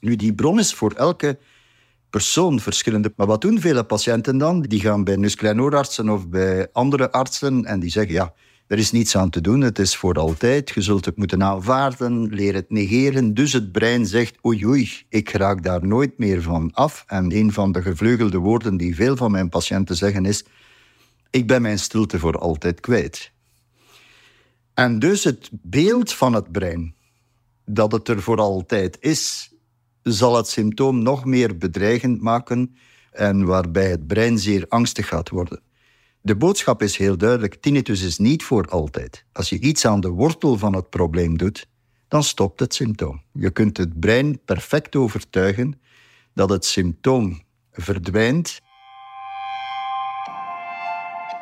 Nu, 0.01 0.17
die 0.17 0.35
bron 0.35 0.59
is 0.59 0.75
voor 0.75 0.93
elke 0.93 1.39
persoon 2.11 2.61
verschillende. 2.61 3.13
Maar 3.17 3.27
wat 3.27 3.41
doen 3.41 3.61
vele 3.61 3.85
patiënten 3.85 4.39
dan? 4.39 4.63
Die 4.63 4.81
gaan 4.81 5.05
bij 5.05 5.17
nuskleinoorartsen 5.17 6.09
of 6.09 6.29
bij 6.29 6.69
andere 6.73 7.13
artsen 7.13 7.65
en 7.65 7.81
die 7.81 7.91
zeggen: 7.91 8.15
ja 8.15 8.35
er 8.73 8.79
is 8.79 8.91
niets 8.91 9.17
aan 9.17 9.31
te 9.31 9.41
doen, 9.41 9.61
het 9.61 9.79
is 9.79 9.97
voor 9.97 10.15
altijd. 10.15 10.71
Je 10.71 10.81
zult 10.81 11.05
het 11.05 11.17
moeten 11.17 11.43
aanvaarden, 11.43 12.35
leer 12.35 12.55
het 12.55 12.71
negeren. 12.71 13.35
Dus 13.35 13.53
het 13.53 13.73
brein 13.73 14.07
zegt, 14.07 14.45
oei 14.45 14.67
oei, 14.67 14.91
ik 15.09 15.31
raak 15.31 15.63
daar 15.63 15.87
nooit 15.87 16.19
meer 16.19 16.43
van 16.43 16.71
af. 16.73 17.05
En 17.07 17.37
een 17.37 17.53
van 17.53 17.73
de 17.73 17.83
gevleugelde 17.83 18.39
woorden 18.39 18.77
die 18.77 18.95
veel 18.95 19.17
van 19.17 19.31
mijn 19.31 19.49
patiënten 19.49 19.97
zeggen 19.97 20.25
is, 20.25 20.45
ik 21.31 21.47
ben 21.47 21.63
mijn 21.63 21.79
stilte 21.79 22.19
voor 22.19 22.39
altijd 22.39 22.81
kwijt. 22.81 23.33
En 24.75 24.99
dus 24.99 25.25
het 25.25 25.51
beeld 25.53 26.13
van 26.13 26.33
het 26.33 26.53
brein, 26.53 26.95
dat 27.65 27.93
het 27.93 28.09
er 28.09 28.23
voor 28.23 28.39
altijd 28.39 28.97
is, 29.01 29.53
zal 30.03 30.37
het 30.37 30.49
symptoom 30.49 31.03
nog 31.03 31.25
meer 31.25 31.57
bedreigend 31.57 32.21
maken 32.21 32.77
en 33.11 33.45
waarbij 33.45 33.91
het 33.91 34.07
brein 34.07 34.39
zeer 34.39 34.65
angstig 34.69 35.09
gaat 35.09 35.29
worden. 35.29 35.61
De 36.25 36.37
boodschap 36.37 36.83
is 36.83 36.97
heel 36.97 37.17
duidelijk: 37.17 37.55
tinnitus 37.55 38.03
is 38.03 38.19
niet 38.19 38.43
voor 38.43 38.69
altijd. 38.69 39.25
Als 39.33 39.49
je 39.49 39.59
iets 39.59 39.87
aan 39.87 40.01
de 40.01 40.09
wortel 40.09 40.59
van 40.59 40.75
het 40.75 40.91
probleem 40.91 41.39
doet, 41.39 41.67
dan 42.09 42.23
stopt 42.23 42.61
het 42.61 42.75
symptoom. 42.75 43.23
Je 43.33 43.51
kunt 43.51 43.77
het 43.77 44.01
brein 44.01 44.41
perfect 44.45 44.97
overtuigen 44.97 45.81
dat 46.35 46.51
het 46.51 46.65
symptoom 46.65 47.43
verdwijnt. 47.73 48.61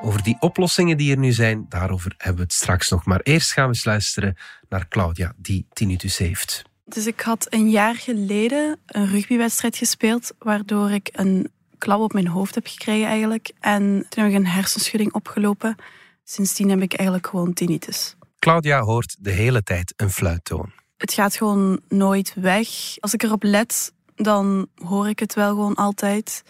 Over 0.02 0.22
die 0.22 0.36
oplossingen 0.40 0.96
die 0.96 1.10
er 1.10 1.18
nu 1.18 1.32
zijn, 1.32 1.66
daarover 1.68 2.14
hebben 2.16 2.36
we 2.36 2.42
het 2.42 2.52
straks 2.52 2.88
nog. 2.88 3.04
Maar 3.04 3.20
eerst 3.20 3.52
gaan 3.52 3.64
we 3.64 3.68
eens 3.68 3.84
luisteren 3.84 4.36
naar 4.68 4.88
Claudia, 4.88 5.32
die 5.36 5.66
tinnitus 5.72 6.18
heeft. 6.18 6.62
Dus 6.84 7.06
ik 7.06 7.20
had 7.20 7.46
een 7.50 7.70
jaar 7.70 7.94
geleden 7.94 8.78
een 8.86 9.06
rugbywedstrijd 9.06 9.76
gespeeld, 9.76 10.32
waardoor 10.38 10.90
ik 10.90 11.08
een 11.12 11.50
klap 11.80 12.00
op 12.00 12.12
mijn 12.12 12.26
hoofd 12.26 12.54
heb 12.54 12.66
gekregen 12.66 13.06
eigenlijk. 13.06 13.52
En 13.60 14.06
toen 14.08 14.24
heb 14.24 14.32
ik 14.32 14.38
een 14.38 14.46
hersenschudding 14.46 15.12
opgelopen. 15.12 15.76
Sindsdien 16.24 16.70
heb 16.70 16.80
ik 16.80 16.94
eigenlijk 16.94 17.28
gewoon 17.28 17.52
tinnitus. 17.52 18.16
Claudia 18.38 18.80
hoort 18.80 19.16
de 19.18 19.30
hele 19.30 19.62
tijd 19.62 19.94
een 19.96 20.10
fluittoon. 20.10 20.72
Het 20.96 21.12
gaat 21.12 21.36
gewoon 21.36 21.80
nooit 21.88 22.34
weg. 22.34 22.68
Als 22.98 23.14
ik 23.14 23.22
erop 23.22 23.42
let, 23.42 23.92
dan 24.16 24.66
hoor 24.74 25.08
ik 25.08 25.18
het 25.18 25.34
wel 25.34 25.48
gewoon 25.48 25.74
altijd. 25.74 26.42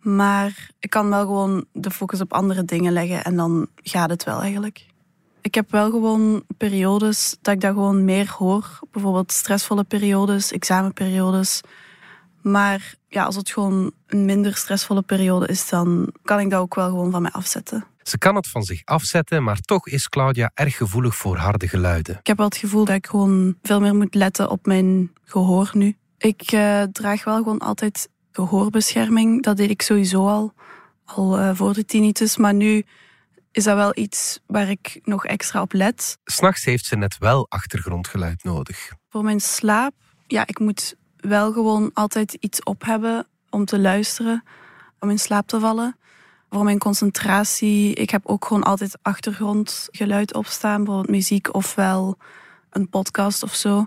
Maar 0.00 0.70
ik 0.78 0.90
kan 0.90 1.08
wel 1.08 1.20
gewoon 1.20 1.64
de 1.72 1.90
focus 1.90 2.20
op 2.20 2.32
andere 2.32 2.64
dingen 2.64 2.92
leggen 2.92 3.24
en 3.24 3.36
dan 3.36 3.68
gaat 3.74 4.10
het 4.10 4.24
wel 4.24 4.40
eigenlijk. 4.40 4.86
Ik 5.40 5.54
heb 5.54 5.70
wel 5.70 5.90
gewoon 5.90 6.44
periodes 6.56 7.36
dat 7.42 7.54
ik 7.54 7.60
dat 7.60 7.72
gewoon 7.72 8.04
meer 8.04 8.34
hoor. 8.38 8.78
Bijvoorbeeld 8.90 9.32
stressvolle 9.32 9.84
periodes, 9.84 10.52
examenperiodes. 10.52 11.60
Maar 12.46 12.94
ja, 13.08 13.24
als 13.24 13.36
het 13.36 13.50
gewoon 13.50 13.92
een 14.06 14.24
minder 14.24 14.56
stressvolle 14.56 15.02
periode 15.02 15.46
is, 15.46 15.68
dan 15.68 16.12
kan 16.22 16.40
ik 16.40 16.50
dat 16.50 16.60
ook 16.60 16.74
wel 16.74 16.88
gewoon 16.88 17.10
van 17.10 17.22
mij 17.22 17.30
afzetten. 17.30 17.86
Ze 18.02 18.18
kan 18.18 18.34
het 18.34 18.48
van 18.48 18.62
zich 18.62 18.84
afzetten, 18.84 19.42
maar 19.42 19.60
toch 19.60 19.86
is 19.88 20.08
Claudia 20.08 20.50
erg 20.54 20.76
gevoelig 20.76 21.16
voor 21.16 21.36
harde 21.36 21.68
geluiden. 21.68 22.18
Ik 22.18 22.26
heb 22.26 22.36
wel 22.36 22.46
het 22.46 22.56
gevoel 22.56 22.84
dat 22.84 22.94
ik 22.94 23.06
gewoon 23.06 23.56
veel 23.62 23.80
meer 23.80 23.94
moet 23.94 24.14
letten 24.14 24.50
op 24.50 24.66
mijn 24.66 25.12
gehoor 25.24 25.70
nu. 25.72 25.96
Ik 26.18 26.52
uh, 26.52 26.82
draag 26.82 27.24
wel 27.24 27.36
gewoon 27.36 27.58
altijd 27.58 28.08
gehoorbescherming. 28.32 29.42
Dat 29.42 29.56
deed 29.56 29.70
ik 29.70 29.82
sowieso 29.82 30.28
al, 30.28 30.52
al 31.04 31.38
uh, 31.38 31.50
voor 31.54 31.74
de 31.74 31.84
tinnitus. 31.84 32.36
Maar 32.36 32.54
nu 32.54 32.84
is 33.52 33.64
dat 33.64 33.76
wel 33.76 33.92
iets 33.94 34.40
waar 34.46 34.70
ik 34.70 35.00
nog 35.02 35.24
extra 35.24 35.60
op 35.60 35.72
let. 35.72 36.18
S'nachts 36.24 36.64
heeft 36.64 36.84
ze 36.84 36.96
net 36.96 37.18
wel 37.18 37.46
achtergrondgeluid 37.48 38.44
nodig. 38.44 38.92
Voor 39.08 39.24
mijn 39.24 39.40
slaap, 39.40 39.94
ja, 40.26 40.46
ik 40.46 40.58
moet 40.58 40.96
wel 41.28 41.52
gewoon 41.52 41.90
altijd 41.94 42.32
iets 42.32 42.62
op 42.62 42.84
hebben 42.84 43.26
om 43.50 43.64
te 43.64 43.78
luisteren, 43.78 44.44
om 45.00 45.10
in 45.10 45.18
slaap 45.18 45.46
te 45.46 45.60
vallen. 45.60 45.96
Voor 46.50 46.64
mijn 46.64 46.78
concentratie, 46.78 47.94
ik 47.94 48.10
heb 48.10 48.26
ook 48.26 48.44
gewoon 48.44 48.62
altijd 48.62 48.98
achtergrondgeluid 49.02 50.34
opstaan, 50.34 50.84
bijvoorbeeld 50.84 51.16
muziek 51.16 51.54
ofwel 51.54 52.18
een 52.70 52.88
podcast 52.88 53.42
of 53.42 53.54
zo. 53.54 53.86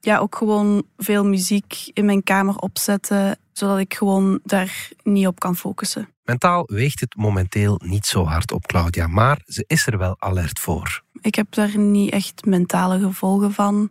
Ja, 0.00 0.18
ook 0.18 0.36
gewoon 0.36 0.82
veel 0.96 1.24
muziek 1.24 1.90
in 1.92 2.04
mijn 2.04 2.22
kamer 2.22 2.56
opzetten, 2.56 3.38
zodat 3.52 3.78
ik 3.78 3.94
gewoon 3.94 4.40
daar 4.44 4.88
niet 5.02 5.26
op 5.26 5.40
kan 5.40 5.56
focussen. 5.56 6.08
Mentaal 6.24 6.64
weegt 6.66 7.00
het 7.00 7.16
momenteel 7.16 7.80
niet 7.84 8.06
zo 8.06 8.24
hard 8.24 8.52
op 8.52 8.66
Claudia, 8.66 9.06
maar 9.06 9.40
ze 9.46 9.64
is 9.66 9.86
er 9.86 9.98
wel 9.98 10.16
alert 10.18 10.58
voor. 10.58 11.02
Ik 11.20 11.34
heb 11.34 11.46
daar 11.52 11.78
niet 11.78 12.12
echt 12.12 12.44
mentale 12.44 12.98
gevolgen 12.98 13.52
van. 13.52 13.90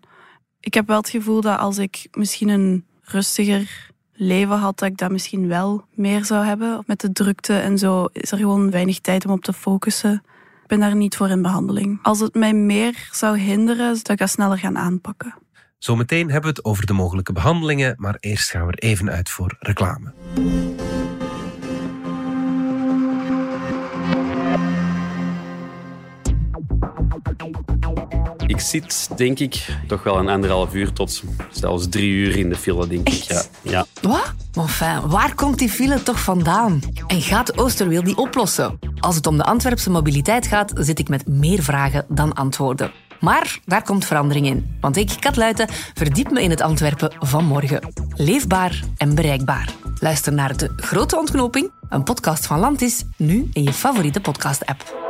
Ik 0.64 0.74
heb 0.74 0.88
wel 0.88 0.98
het 0.98 1.10
gevoel 1.10 1.42
dat 1.42 1.60
als 1.60 1.78
ik 1.78 2.08
misschien 2.12 2.50
een 2.50 2.86
rustiger 3.02 3.90
leven 4.14 4.58
had, 4.58 4.80
dat 4.80 4.90
ik 4.90 4.98
dat 4.98 5.12
misschien 5.12 5.48
wel 5.48 5.86
meer 5.94 6.26
zou 6.26 6.46
hebben. 6.46 6.84
Met 6.86 7.02
de 7.02 7.12
drukte 7.12 7.54
en 7.54 7.78
zo 7.78 8.08
is 8.14 8.32
er 8.32 8.38
gewoon 8.38 8.72
weinig 8.72 9.00
tijd 9.00 9.26
om 9.26 9.32
op 9.32 9.44
te 9.44 9.54
focussen. 9.54 10.14
Ik 10.62 10.68
ben 10.68 10.80
daar 10.80 10.96
niet 10.96 11.16
voor 11.16 11.30
in 11.30 11.42
behandeling. 11.42 12.00
Als 12.02 12.20
het 12.20 12.34
mij 12.34 12.54
meer 12.54 13.10
zou 13.12 13.40
hinderen, 13.40 13.96
zou 13.96 14.14
ik 14.14 14.18
dat 14.18 14.30
sneller 14.30 14.58
gaan 14.58 14.78
aanpakken. 14.78 15.36
Zometeen 15.78 16.32
hebben 16.32 16.50
we 16.50 16.56
het 16.58 16.66
over 16.66 16.86
de 16.86 16.94
mogelijke 16.94 17.34
behandelingen, 17.34 17.96
maar 17.98 18.18
eerst 18.20 18.50
gaan 18.50 18.66
we 18.66 18.72
er 18.72 18.90
even 18.90 19.10
uit 19.10 19.30
voor 19.30 19.56
reclame. 19.60 20.14
Ik 28.54 28.60
zit, 28.60 29.10
denk 29.18 29.40
ik, 29.40 29.66
toch 29.88 30.04
wel 30.04 30.18
een 30.18 30.30
anderhalf 30.30 30.74
uur 30.74 30.94
tot 30.94 31.24
zelfs 31.52 31.90
drie 31.90 32.12
uur 32.12 32.38
in 32.38 32.50
de 32.50 32.56
file, 32.56 32.88
denk 32.88 33.10
ik. 33.10 33.24
Ja. 33.24 33.44
ja. 33.62 33.86
Wat? 34.02 34.34
Enfin, 34.54 35.10
waar 35.10 35.36
komt 35.36 35.60
die 35.60 35.70
file 35.70 36.04
toch 36.04 36.20
vandaan? 36.20 36.80
En 37.08 37.22
gaat 37.22 37.58
Oosterweel 37.58 38.04
die 38.04 38.18
oplossen? 38.18 38.80
Als 39.00 39.16
het 39.16 39.28
om 39.28 39.38
de 39.38 39.44
Antwerpse 39.44 39.90
mobiliteit 39.90 40.48
gaat, 40.48 40.72
zit 40.76 41.00
ik 41.00 41.10
met 41.10 41.28
meer 41.28 41.64
vragen 41.64 42.06
dan 42.08 42.34
antwoorden. 42.34 42.92
Maar 43.20 43.60
daar 43.66 43.84
komt 43.84 44.06
verandering 44.06 44.46
in. 44.46 44.78
Want 44.82 44.98
ik, 44.98 45.12
Kat 45.20 45.36
Luiten, 45.36 45.68
verdiep 45.94 46.32
me 46.32 46.42
in 46.42 46.50
het 46.50 46.62
Antwerpen 46.62 47.12
van 47.20 47.46
morgen. 47.46 47.94
Leefbaar 48.16 48.84
en 48.98 49.16
bereikbaar. 49.16 49.74
Luister 50.00 50.34
naar 50.34 50.58
De 50.58 50.74
Grote 50.76 51.18
Ontknoping, 51.18 51.72
een 51.90 52.04
podcast 52.04 52.46
van 52.46 52.60
Landis, 52.60 53.04
nu 53.18 53.50
in 53.54 53.64
je 53.64 53.74
favoriete 53.74 54.22
podcast-app. 54.22 55.03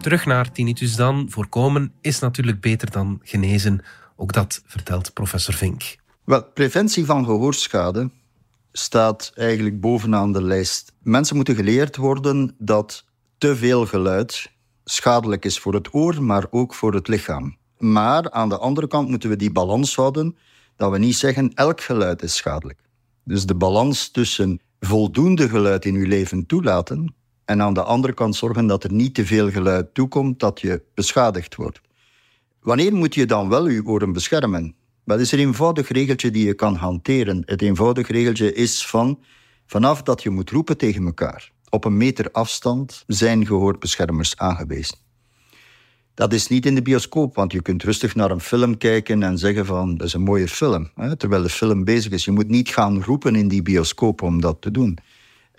Terug 0.00 0.26
naar 0.26 0.52
tinnitus 0.52 0.96
dan. 0.96 1.26
Voorkomen 1.30 1.92
is 2.00 2.18
natuurlijk 2.18 2.60
beter 2.60 2.90
dan 2.90 3.20
genezen. 3.22 3.80
Ook 4.16 4.32
dat 4.32 4.62
vertelt 4.66 5.12
professor 5.12 5.54
Vink. 5.54 5.96
Wel, 6.24 6.44
preventie 6.44 7.04
van 7.04 7.24
gehoorschade 7.24 8.10
staat 8.72 9.32
eigenlijk 9.34 9.80
bovenaan 9.80 10.32
de 10.32 10.42
lijst. 10.42 10.92
Mensen 11.02 11.36
moeten 11.36 11.54
geleerd 11.54 11.96
worden 11.96 12.54
dat 12.58 13.04
te 13.38 13.56
veel 13.56 13.86
geluid 13.86 14.52
schadelijk 14.84 15.44
is 15.44 15.58
voor 15.58 15.74
het 15.74 15.94
oor, 15.94 16.22
maar 16.22 16.46
ook 16.50 16.74
voor 16.74 16.94
het 16.94 17.08
lichaam. 17.08 17.56
Maar 17.78 18.30
aan 18.30 18.48
de 18.48 18.58
andere 18.58 18.86
kant 18.86 19.08
moeten 19.08 19.28
we 19.28 19.36
die 19.36 19.52
balans 19.52 19.96
houden 19.96 20.36
dat 20.76 20.90
we 20.90 20.98
niet 20.98 21.16
zeggen 21.16 21.54
elk 21.54 21.80
geluid 21.80 22.22
is 22.22 22.36
schadelijk. 22.36 22.80
Dus 23.24 23.46
de 23.46 23.54
balans 23.54 24.10
tussen 24.10 24.60
voldoende 24.80 25.48
geluid 25.48 25.84
in 25.84 25.94
uw 25.94 26.06
leven 26.06 26.46
toelaten 26.46 27.14
en 27.48 27.62
aan 27.62 27.74
de 27.74 27.82
andere 27.82 28.12
kant 28.12 28.36
zorgen 28.36 28.66
dat 28.66 28.84
er 28.84 28.92
niet 28.92 29.14
te 29.14 29.26
veel 29.26 29.50
geluid 29.50 29.94
toekomt 29.94 30.40
dat 30.40 30.60
je 30.60 30.82
beschadigd 30.94 31.54
wordt. 31.54 31.80
Wanneer 32.60 32.94
moet 32.94 33.14
je 33.14 33.26
dan 33.26 33.48
wel 33.48 33.68
je 33.68 33.84
oren 33.84 34.12
beschermen? 34.12 34.74
Dat 35.04 35.20
is 35.20 35.32
een 35.32 35.38
eenvoudig 35.38 35.88
regeltje 35.88 36.30
die 36.30 36.46
je 36.46 36.54
kan 36.54 36.74
hanteren. 36.74 37.42
Het 37.44 37.62
eenvoudig 37.62 38.08
regeltje 38.08 38.52
is 38.52 38.86
van 38.86 39.18
vanaf 39.66 40.02
dat 40.02 40.22
je 40.22 40.30
moet 40.30 40.50
roepen 40.50 40.76
tegen 40.76 41.04
elkaar. 41.04 41.52
Op 41.70 41.84
een 41.84 41.96
meter 41.96 42.30
afstand 42.32 43.04
zijn 43.06 43.46
gehoorbeschermers 43.46 44.36
aangewezen. 44.36 44.96
Dat 46.14 46.32
is 46.32 46.48
niet 46.48 46.66
in 46.66 46.74
de 46.74 46.82
bioscoop, 46.82 47.34
want 47.34 47.52
je 47.52 47.62
kunt 47.62 47.82
rustig 47.82 48.14
naar 48.14 48.30
een 48.30 48.40
film 48.40 48.78
kijken 48.78 49.22
en 49.22 49.38
zeggen 49.38 49.66
van 49.66 49.96
dat 49.96 50.06
is 50.06 50.12
een 50.12 50.22
mooie 50.22 50.48
film, 50.48 50.90
hè, 50.94 51.16
terwijl 51.16 51.42
de 51.42 51.48
film 51.48 51.84
bezig 51.84 52.12
is. 52.12 52.24
Je 52.24 52.30
moet 52.30 52.48
niet 52.48 52.68
gaan 52.68 53.02
roepen 53.02 53.34
in 53.36 53.48
die 53.48 53.62
bioscoop 53.62 54.22
om 54.22 54.40
dat 54.40 54.60
te 54.60 54.70
doen. 54.70 54.98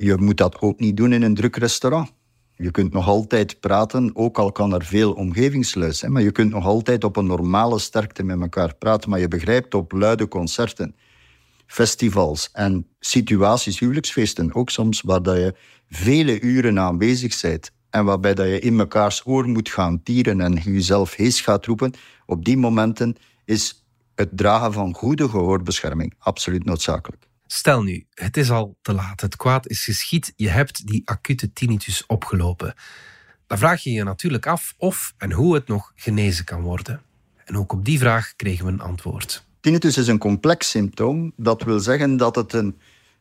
Je 0.01 0.18
moet 0.18 0.38
dat 0.38 0.62
ook 0.62 0.79
niet 0.79 0.98
doen 0.98 1.13
in 1.13 1.22
een 1.22 1.36
druk 1.36 1.56
restaurant. 1.56 2.12
Je 2.56 2.72
kunt 2.72 2.94
nog 2.94 3.08
altijd 3.08 3.60
praten, 3.60 4.12
ook 4.13 4.38
al 4.38 4.51
kan 4.51 4.74
er 4.74 4.86
veel 4.86 5.13
omgevingsluis 5.13 5.98
zijn, 5.98 6.12
maar 6.12 6.22
je 6.22 6.32
kunt 6.32 6.51
nog 6.51 6.65
altijd 6.65 7.03
op 7.03 7.15
een 7.15 7.25
normale 7.25 7.79
sterkte 7.79 8.24
met 8.24 8.41
elkaar 8.41 8.75
praten. 8.75 9.10
Maar 9.10 9.20
je 9.20 9.27
begrijpt 9.27 9.74
op 9.74 9.91
luide 9.91 10.27
concerten, 10.27 10.96
festivals 11.65 12.50
en 12.53 12.88
situaties, 13.00 13.79
huwelijksfeesten 13.79 14.53
ook 14.53 14.70
soms, 14.70 15.01
waar 15.01 15.24
dat 15.24 15.36
je 15.36 15.56
vele 15.89 16.41
uren 16.41 16.79
aanwezig 16.79 17.41
bent 17.41 17.72
en 17.89 18.06
waarbij 18.06 18.34
dat 18.34 18.48
je 18.48 18.60
in 18.60 18.75
mekaars 18.75 19.22
oor 19.25 19.48
moet 19.48 19.70
gaan 19.70 20.03
tieren 20.03 20.41
en 20.41 20.53
jezelf 20.53 21.15
hees 21.15 21.41
gaat 21.41 21.65
roepen, 21.65 21.94
op 22.25 22.46
die 22.46 22.58
momenten 22.58 23.15
is 23.46 23.86
het 24.15 24.29
dragen 24.32 24.74
van 24.74 24.94
goede 24.94 25.29
gehoorbescherming 25.29 26.13
absoluut 26.18 26.65
noodzakelijk. 26.65 27.29
Stel 27.51 27.84
nu, 27.84 28.06
het 28.13 28.38
is 28.38 28.51
al 28.51 28.77
te 28.82 28.94
laat, 28.94 29.22
het 29.22 29.36
kwaad 29.36 29.68
is 29.68 29.84
geschied, 29.84 30.34
je 30.36 30.50
hebt 30.50 30.88
die 30.88 31.01
acute 31.06 31.53
tinnitus 31.53 32.06
opgelopen. 32.06 32.74
Dan 33.48 33.58
vraag 33.58 33.84
je 33.84 33.91
je 33.91 34.03
natuurlijk 34.03 34.48
af 34.48 34.74
of 34.77 35.13
en 35.18 35.32
hoe 35.32 35.53
het 35.53 35.68
nog 35.68 35.91
genezen 35.96 36.46
kan 36.46 36.62
worden. 36.62 37.01
En 37.46 37.58
ook 37.58 37.72
op 37.72 37.86
die 37.86 38.00
vraag 38.00 38.36
kregen 38.36 38.65
we 38.65 38.72
een 38.72 38.82
antwoord. 38.82 39.46
Tinnitus 39.60 39.98
is 39.98 40.08
een 40.08 40.18
complex 40.18 40.70
symptoom. 40.70 41.34
Dat 41.36 41.63
wil 41.63 41.79
zeggen 41.79 42.18
dat 42.18 42.36
het 42.36 42.53
een 42.53 42.79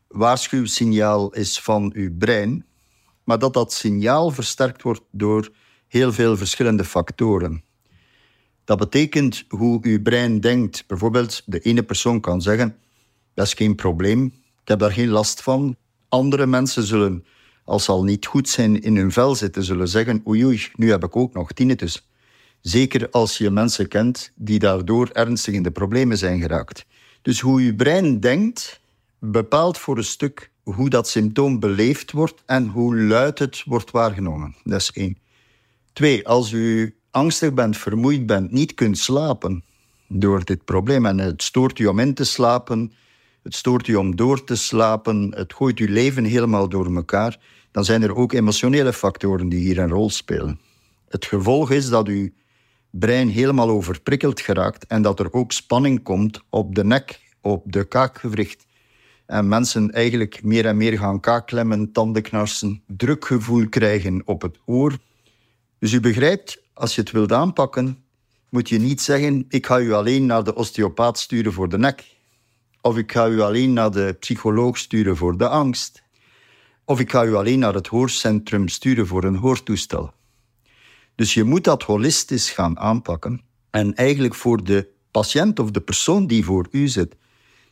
waarschuwsignaal 0.08 1.32
is 1.32 1.60
van 1.60 1.92
uw 1.94 2.16
brein, 2.16 2.66
maar 3.24 3.38
dat 3.38 3.54
dat 3.54 3.72
signaal 3.72 4.30
versterkt 4.30 4.82
wordt 4.82 5.02
door 5.10 5.52
heel 5.86 6.12
veel 6.12 6.36
verschillende 6.36 6.84
factoren. 6.84 7.64
Dat 8.64 8.78
betekent 8.78 9.44
hoe 9.48 9.78
uw 9.82 10.02
brein 10.02 10.40
denkt. 10.40 10.86
Bijvoorbeeld, 10.86 11.42
de 11.46 11.60
ene 11.60 11.82
persoon 11.82 12.20
kan 12.20 12.42
zeggen 12.42 12.76
dat 13.38 13.46
is 13.46 13.54
geen 13.54 13.74
probleem. 13.74 14.24
Ik 14.62 14.68
heb 14.68 14.78
daar 14.78 14.92
geen 14.92 15.08
last 15.08 15.42
van. 15.42 15.76
Andere 16.08 16.46
mensen 16.46 16.82
zullen, 16.82 17.24
als 17.64 17.84
ze 17.84 17.92
al 17.92 18.04
niet 18.04 18.26
goed 18.26 18.48
zijn 18.48 18.82
in 18.82 18.96
hun 18.96 19.12
vel 19.12 19.34
zitten, 19.34 19.64
zullen 19.64 19.88
zeggen 19.88 20.22
oei 20.26 20.68
nu 20.74 20.90
heb 20.90 21.04
ik 21.04 21.16
ook 21.16 21.34
nog 21.34 21.52
tinnitus. 21.52 22.08
Zeker 22.60 23.10
als 23.10 23.38
je 23.38 23.50
mensen 23.50 23.88
kent 23.88 24.32
die 24.34 24.58
daardoor 24.58 25.08
ernstig 25.12 25.54
in 25.54 25.62
de 25.62 25.70
problemen 25.70 26.18
zijn 26.18 26.40
geraakt. 26.40 26.86
Dus 27.22 27.40
hoe 27.40 27.64
je 27.64 27.74
brein 27.74 28.20
denkt, 28.20 28.80
bepaalt 29.18 29.78
voor 29.78 29.96
een 29.96 30.04
stuk 30.04 30.50
hoe 30.62 30.88
dat 30.88 31.08
symptoom 31.08 31.60
beleefd 31.60 32.12
wordt 32.12 32.42
en 32.46 32.66
hoe 32.66 32.96
luid 32.96 33.38
het 33.38 33.62
wordt 33.64 33.90
waargenomen. 33.90 34.54
Dat 34.64 34.80
is 34.80 34.90
één. 34.90 35.18
Twee, 35.92 36.28
als 36.28 36.52
u 36.52 36.96
angstig 37.10 37.54
bent, 37.54 37.76
vermoeid 37.76 38.26
bent, 38.26 38.50
niet 38.52 38.74
kunt 38.74 38.98
slapen 38.98 39.64
door 40.08 40.44
dit 40.44 40.64
probleem 40.64 41.06
en 41.06 41.18
het 41.18 41.42
stoort 41.42 41.78
u 41.78 41.86
om 41.86 41.98
in 41.98 42.14
te 42.14 42.24
slapen, 42.24 42.92
het 43.42 43.54
stoort 43.54 43.86
u 43.86 43.94
om 43.94 44.16
door 44.16 44.44
te 44.44 44.56
slapen, 44.56 45.32
het 45.34 45.52
gooit 45.52 45.78
uw 45.78 45.88
leven 45.88 46.24
helemaal 46.24 46.68
door 46.68 46.94
elkaar, 46.94 47.38
dan 47.70 47.84
zijn 47.84 48.02
er 48.02 48.16
ook 48.16 48.32
emotionele 48.32 48.92
factoren 48.92 49.48
die 49.48 49.60
hier 49.60 49.78
een 49.78 49.88
rol 49.88 50.10
spelen. 50.10 50.60
Het 51.08 51.24
gevolg 51.24 51.70
is 51.70 51.88
dat 51.88 52.08
uw 52.08 52.28
brein 52.90 53.28
helemaal 53.28 53.68
overprikkeld 53.68 54.40
geraakt 54.40 54.86
en 54.86 55.02
dat 55.02 55.20
er 55.20 55.32
ook 55.32 55.52
spanning 55.52 56.02
komt 56.02 56.40
op 56.48 56.74
de 56.74 56.84
nek, 56.84 57.20
op 57.40 57.72
de 57.72 57.84
kaakgewricht. 57.84 58.66
En 59.26 59.48
mensen 59.48 59.92
eigenlijk 59.92 60.42
meer 60.42 60.66
en 60.66 60.76
meer 60.76 60.98
gaan 60.98 61.20
kaakklemmen, 61.20 61.92
tandenknarsen, 61.92 62.82
drukgevoel 62.86 63.68
krijgen 63.68 64.22
op 64.24 64.42
het 64.42 64.58
oor. 64.64 64.96
Dus 65.78 65.92
u 65.92 66.00
begrijpt, 66.00 66.62
als 66.72 66.94
je 66.94 67.00
het 67.00 67.10
wilt 67.10 67.32
aanpakken, 67.32 68.04
moet 68.48 68.68
je 68.68 68.78
niet 68.78 69.00
zeggen: 69.00 69.44
ik 69.48 69.66
ga 69.66 69.78
u 69.78 69.92
alleen 69.92 70.26
naar 70.26 70.44
de 70.44 70.54
osteopaat 70.54 71.18
sturen 71.18 71.52
voor 71.52 71.68
de 71.68 71.78
nek. 71.78 72.16
Of 72.88 72.96
ik 72.96 73.12
ga 73.12 73.28
u 73.28 73.40
alleen 73.40 73.72
naar 73.72 73.90
de 73.90 74.16
psycholoog 74.20 74.78
sturen 74.78 75.16
voor 75.16 75.36
de 75.36 75.48
angst. 75.48 76.02
Of 76.84 77.00
ik 77.00 77.10
ga 77.10 77.24
u 77.24 77.34
alleen 77.34 77.58
naar 77.58 77.74
het 77.74 77.86
hoorcentrum 77.86 78.68
sturen 78.68 79.06
voor 79.06 79.24
een 79.24 79.36
hoortoestel. 79.36 80.12
Dus 81.14 81.34
je 81.34 81.44
moet 81.44 81.64
dat 81.64 81.82
holistisch 81.82 82.50
gaan 82.50 82.78
aanpakken. 82.78 83.40
En 83.70 83.94
eigenlijk 83.94 84.34
voor 84.34 84.64
de 84.64 84.88
patiënt 85.10 85.58
of 85.58 85.70
de 85.70 85.80
persoon 85.80 86.26
die 86.26 86.44
voor 86.44 86.68
u 86.70 86.88
zit, 86.88 87.16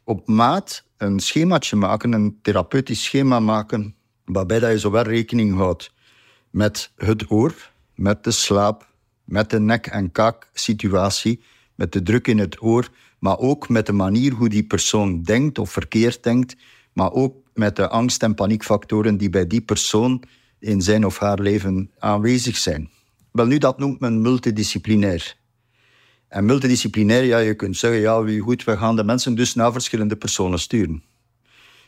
op 0.05 0.29
maat 0.29 0.85
een 0.97 1.21
schemaatje 1.21 1.77
maken, 1.77 2.13
een 2.13 2.39
therapeutisch 2.43 3.05
schema 3.05 3.41
maken, 3.41 3.95
waarbij 4.25 4.59
dat 4.59 4.71
je 4.71 4.79
zowel 4.79 5.03
rekening 5.03 5.57
houdt 5.57 5.93
met 6.51 6.93
het 6.97 7.31
oor, 7.31 7.71
met 7.95 8.25
de 8.25 8.31
slaap, 8.31 8.87
met 9.25 9.51
de 9.51 9.61
nek- 9.61 9.87
en 9.87 10.13
kaaksituatie, 10.13 11.43
met 11.75 11.93
de 11.93 12.03
druk 12.03 12.27
in 12.27 12.39
het 12.39 12.63
oor, 12.63 12.89
maar 13.19 13.39
ook 13.39 13.69
met 13.69 13.87
de 13.87 13.93
manier 13.93 14.33
hoe 14.33 14.49
die 14.49 14.65
persoon 14.65 15.23
denkt 15.23 15.59
of 15.59 15.71
verkeerd 15.71 16.23
denkt, 16.23 16.57
maar 16.93 17.13
ook 17.13 17.37
met 17.55 17.77
de 17.77 17.89
angst- 17.89 18.23
en 18.23 18.35
paniekfactoren 18.35 19.17
die 19.17 19.31
bij 19.31 19.47
die 19.47 19.61
persoon 19.61 20.23
in 20.59 20.83
zijn 20.83 21.07
of 21.07 21.19
haar 21.19 21.41
leven 21.41 21.91
aanwezig 21.99 22.57
zijn. 22.57 22.91
Wel 23.33 23.47
nu, 23.47 23.59
dat 23.59 23.79
noemt 23.79 24.01
men 24.01 24.21
multidisciplinair. 24.23 25.37
En 26.29 26.45
multidisciplinair, 26.45 27.25
ja, 27.25 27.39
je 27.39 27.55
kunt 27.55 27.77
zeggen, 27.77 28.01
ja, 28.01 28.41
goed, 28.41 28.65
we 28.65 28.77
gaan 28.77 28.97
de 28.97 29.05
mensen 29.05 29.35
dus 29.35 29.55
naar 29.55 29.73
verschillende 29.73 30.17
personen 30.17 30.59
sturen. 30.59 31.03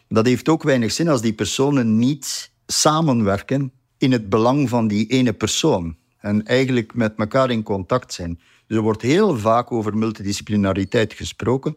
Dat 0.09 0.27
heeft 0.27 0.49
ook 0.49 0.63
weinig 0.63 0.93
zin 0.93 1.09
als 1.09 1.21
die 1.21 1.33
personen 1.33 1.99
niet 1.99 2.51
samenwerken 2.67 3.73
in 3.99 4.13
het 4.13 4.29
belang 4.29 4.69
van 4.69 4.89
die 4.89 5.07
ene 5.07 5.33
persoon. 5.33 5.97
En 6.19 6.45
eigenlijk 6.45 6.95
met 6.95 7.15
elkaar 7.17 7.51
in 7.51 7.63
contact 7.63 8.13
zijn. 8.13 8.41
Er 8.69 8.81
wordt 8.81 9.03
heel 9.03 9.39
vaak 9.39 9.73
over 9.73 9.97
multidisciplinariteit 9.97 11.13
gesproken. 11.13 11.77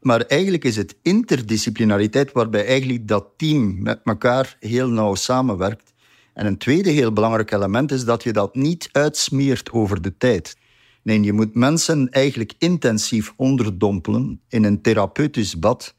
Maar 0.00 0.20
eigenlijk 0.20 0.64
is 0.64 0.76
het 0.76 0.96
interdisciplinariteit 1.02 2.32
waarbij 2.32 2.66
eigenlijk 2.66 3.08
dat 3.08 3.26
team 3.36 3.82
met 3.82 4.00
elkaar 4.04 4.56
heel 4.60 4.88
nauw 4.88 5.14
samenwerkt. 5.14 5.92
En 6.34 6.46
een 6.46 6.58
tweede 6.58 6.90
heel 6.90 7.12
belangrijk 7.12 7.50
element 7.50 7.92
is 7.92 8.04
dat 8.04 8.22
je 8.22 8.32
dat 8.32 8.54
niet 8.54 8.88
uitsmeert 8.92 9.72
over 9.72 10.02
de 10.02 10.16
tijd. 10.16 10.56
Nee, 11.02 11.20
je 11.22 11.32
moet 11.32 11.54
mensen 11.54 12.10
eigenlijk 12.10 12.54
intensief 12.58 13.32
onderdompelen 13.36 14.40
in 14.48 14.64
een 14.64 14.82
therapeutisch 14.82 15.58
bad, 15.58 15.94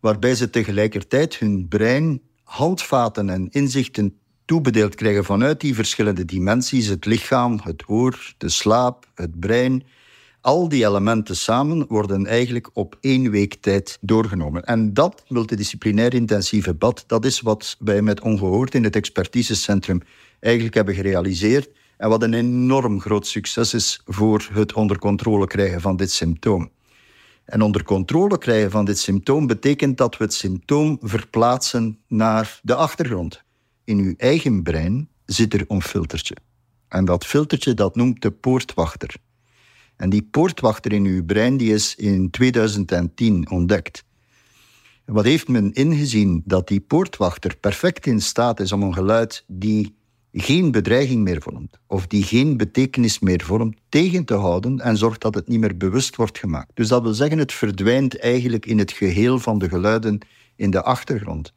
waarbij 0.00 0.34
ze 0.34 0.50
tegelijkertijd 0.50 1.38
hun 1.38 1.68
brein 1.68 2.20
handvaten 2.42 3.30
en 3.30 3.48
inzichten 3.50 4.18
toebedeeld 4.46 4.94
krijgen 4.94 5.24
vanuit 5.24 5.60
die 5.60 5.74
verschillende 5.74 6.24
dimensies: 6.24 6.86
het 6.86 7.04
lichaam, 7.04 7.60
het 7.62 7.82
oor, 7.86 8.34
de 8.38 8.48
slaap, 8.48 9.06
het 9.14 9.40
brein. 9.40 9.84
Al 10.40 10.68
die 10.68 10.86
elementen 10.86 11.36
samen 11.36 11.86
worden 11.88 12.26
eigenlijk 12.26 12.70
op 12.72 12.96
één 13.00 13.30
week 13.30 13.54
tijd 13.54 13.98
doorgenomen. 14.00 14.64
En 14.64 14.94
dat 14.94 15.24
multidisciplinair 15.28 16.14
intensieve 16.14 16.74
bad, 16.74 17.04
dat 17.06 17.24
is 17.24 17.40
wat 17.40 17.76
wij 17.78 18.02
met 18.02 18.20
Ongehoord 18.20 18.74
in 18.74 18.84
het 18.84 18.96
expertisecentrum 18.96 20.00
eigenlijk 20.40 20.74
hebben 20.74 20.94
gerealiseerd. 20.94 21.68
En 21.96 22.08
wat 22.08 22.22
een 22.22 22.34
enorm 22.34 23.00
groot 23.00 23.26
succes 23.26 23.74
is 23.74 24.00
voor 24.04 24.48
het 24.52 24.72
onder 24.72 24.98
controle 24.98 25.46
krijgen 25.46 25.80
van 25.80 25.96
dit 25.96 26.10
symptoom. 26.10 26.70
En 27.44 27.62
onder 27.62 27.84
controle 27.84 28.38
krijgen 28.38 28.70
van 28.70 28.84
dit 28.84 28.98
symptoom 28.98 29.46
betekent 29.46 29.98
dat 29.98 30.16
we 30.16 30.24
het 30.24 30.34
symptoom 30.34 30.98
verplaatsen 31.00 31.98
naar 32.06 32.60
de 32.62 32.74
achtergrond. 32.74 33.44
In 33.86 33.98
uw 33.98 34.14
eigen 34.16 34.62
brein 34.62 35.08
zit 35.24 35.54
er 35.54 35.64
een 35.68 35.82
filtertje. 35.82 36.36
En 36.88 37.04
dat 37.04 37.26
filtertje 37.26 37.74
dat 37.74 37.96
noemt 37.96 38.22
de 38.22 38.30
poortwachter. 38.30 39.14
En 39.96 40.10
die 40.10 40.22
poortwachter 40.22 40.92
in 40.92 41.04
uw 41.04 41.24
brein 41.24 41.56
die 41.56 41.72
is 41.72 41.94
in 41.94 42.30
2010 42.30 43.50
ontdekt. 43.50 44.04
Wat 45.04 45.24
heeft 45.24 45.48
men 45.48 45.72
ingezien? 45.72 46.42
Dat 46.44 46.68
die 46.68 46.80
poortwachter 46.80 47.56
perfect 47.56 48.06
in 48.06 48.20
staat 48.20 48.60
is 48.60 48.72
om 48.72 48.82
een 48.82 48.94
geluid 48.94 49.44
die 49.46 49.94
geen 50.32 50.70
bedreiging 50.70 51.22
meer 51.22 51.42
vormt, 51.42 51.78
of 51.86 52.06
die 52.06 52.22
geen 52.22 52.56
betekenis 52.56 53.18
meer 53.18 53.42
vormt, 53.44 53.76
tegen 53.88 54.24
te 54.24 54.34
houden 54.34 54.80
en 54.80 54.96
zorgt 54.96 55.20
dat 55.20 55.34
het 55.34 55.48
niet 55.48 55.60
meer 55.60 55.76
bewust 55.76 56.16
wordt 56.16 56.38
gemaakt. 56.38 56.70
Dus 56.74 56.88
dat 56.88 57.02
wil 57.02 57.14
zeggen, 57.14 57.38
het 57.38 57.52
verdwijnt 57.52 58.18
eigenlijk 58.18 58.66
in 58.66 58.78
het 58.78 58.92
geheel 58.92 59.38
van 59.38 59.58
de 59.58 59.68
geluiden 59.68 60.18
in 60.56 60.70
de 60.70 60.82
achtergrond. 60.82 61.52